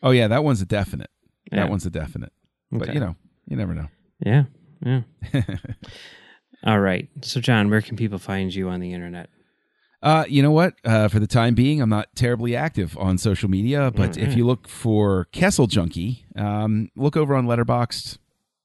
Oh 0.04 0.12
yeah, 0.12 0.28
that 0.28 0.44
one's 0.44 0.62
a 0.62 0.66
definite. 0.66 1.10
Yeah. 1.52 1.62
That 1.62 1.70
one's 1.70 1.86
a 1.86 1.90
definite. 1.90 2.32
But 2.72 2.84
Okay. 2.84 2.94
you 2.94 3.00
know, 3.00 3.16
you 3.48 3.56
never 3.58 3.74
know. 3.74 3.88
Yeah, 4.26 4.44
yeah. 4.86 5.02
All 6.64 6.80
right. 6.80 7.10
So, 7.22 7.42
John, 7.42 7.70
where 7.70 7.82
can 7.82 7.96
people 7.98 8.20
find 8.20 8.54
you 8.54 8.70
on 8.70 8.80
the 8.80 8.94
internet? 8.94 9.30
Uh, 10.04 10.26
you 10.28 10.42
know 10.44 10.52
what? 10.52 10.74
Uh, 10.86 11.08
for 11.08 11.20
the 11.20 11.28
time 11.28 11.54
being, 11.56 11.82
I'm 11.82 11.90
not 11.90 12.16
terribly 12.16 12.56
active 12.56 12.98
on 12.98 13.18
social 13.18 13.50
media, 13.50 13.92
but 13.96 14.18
if 14.18 14.36
you 14.36 14.46
look 14.46 14.68
for 14.68 15.26
Kessel 15.32 15.68
Junkie, 15.68 16.26
um, 16.36 16.90
look 16.96 17.16
over 17.18 17.36
on 17.36 17.46
Letterboxd. 17.46 18.18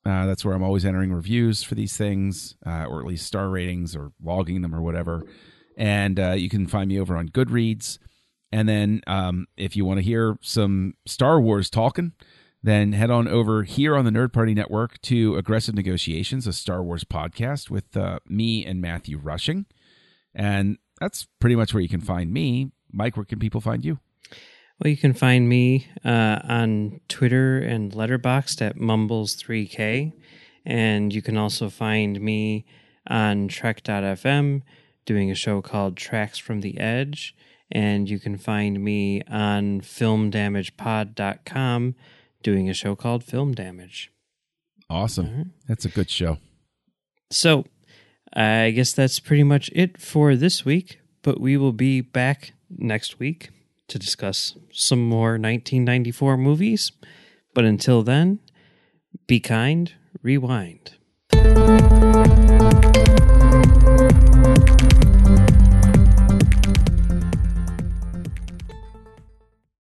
Uh, 0.07 0.25
that's 0.25 0.45
where 0.45 0.55
I'm 0.55 0.63
always 0.63 0.85
entering 0.85 1.13
reviews 1.13 1.65
for 1.65 1.75
these 1.75 1.97
things, 1.97 2.55
uh, 2.65 2.85
or 2.85 3.01
at 3.01 3.07
least 3.07 3.27
star 3.27 3.49
ratings, 3.49 3.97
or 3.97 4.13
logging 4.23 4.63
them, 4.63 4.73
or 4.73 4.81
whatever. 4.81 5.25
And 5.77 6.21
uh, 6.21 6.33
you 6.33 6.49
can 6.49 6.69
find 6.69 6.89
me 6.89 7.01
over 7.01 7.17
on 7.17 7.29
Goodreads. 7.29 7.99
And 8.53 8.69
then, 8.69 9.01
um, 9.09 9.47
if 9.57 9.75
you 9.75 9.85
want 9.85 9.99
to 9.99 10.05
hear 10.05 10.39
some 10.41 10.95
Star 11.07 11.41
Wars 11.41 11.69
talking, 11.69 12.13
then 12.63 12.93
head 12.93 13.11
on 13.11 13.27
over 13.27 13.65
here 13.65 13.97
on 13.97 14.05
the 14.05 14.13
Nerd 14.13 14.33
Party 14.33 14.55
Network 14.55 15.01
to 15.03 15.37
Aggressive 15.37 15.75
Negotiations, 15.75 16.47
a 16.47 16.53
Star 16.53 16.85
Wars 16.85 17.03
podcast 17.03 17.69
with 17.69 17.97
uh, 17.97 18.21
me 18.29 18.65
and 18.65 18.81
Matthew 18.81 19.19
Rushing. 19.19 19.67
And 20.33 20.79
that's 21.01 21.27
pretty 21.41 21.57
much 21.57 21.75
where 21.75 21.83
you 21.83 21.89
can 21.89 22.01
find 22.01 22.33
me. 22.33 22.71
Mike, 22.93 23.17
where 23.17 23.25
can 23.25 23.41
people 23.41 23.61
find 23.61 23.85
you? 23.85 23.99
Well, 24.79 24.91
you 24.91 24.97
can 24.97 25.13
find 25.15 25.49
me 25.49 25.89
uh, 26.05 26.39
on 26.45 27.01
Twitter 27.09 27.59
and 27.59 27.91
Letterboxd 27.93 28.61
at 28.61 28.77
Mumbles3K. 28.77 30.13
And 30.67 31.15
you 31.15 31.23
can 31.23 31.39
also 31.39 31.71
find 31.71 32.21
me 32.21 32.67
on 33.09 33.49
Trek.fm 33.49 34.61
doing 35.07 35.31
a 35.31 35.35
show 35.35 35.63
called 35.63 35.97
Tracks 35.97 36.37
from 36.39 36.61
the 36.61 36.79
Edge. 36.79 37.35
And 37.73 38.11
you 38.11 38.19
can 38.19 38.37
find 38.37 38.85
me 38.85 39.23
on 39.23 39.81
FilmDamagePod.com 39.81 41.95
doing 42.43 42.69
a 42.69 42.75
show 42.75 42.95
called 42.95 43.25
Film 43.25 43.55
Damage. 43.55 44.13
Awesome. 44.91 45.55
That's 45.67 45.87
a 45.87 45.89
good 45.89 46.11
show. 46.11 46.37
So, 47.31 47.65
I 48.33 48.71
guess 48.71 48.93
that's 48.93 49.21
pretty 49.21 49.43
much 49.43 49.69
it 49.73 50.01
for 50.01 50.37
this 50.37 50.65
week, 50.65 51.01
but 51.23 51.41
we 51.41 51.57
will 51.57 51.73
be 51.73 52.03
back 52.03 52.53
next 52.71 53.19
week 53.19 53.51
to 53.89 53.99
discuss 53.99 54.57
some 54.73 55.09
more 55.09 55.33
1994 55.33 56.37
movies. 56.37 56.93
But 57.55 57.65
until 57.65 58.03
then, 58.03 58.41
be 59.27 59.41
kind, 59.41 59.93
rewind. 60.23 60.95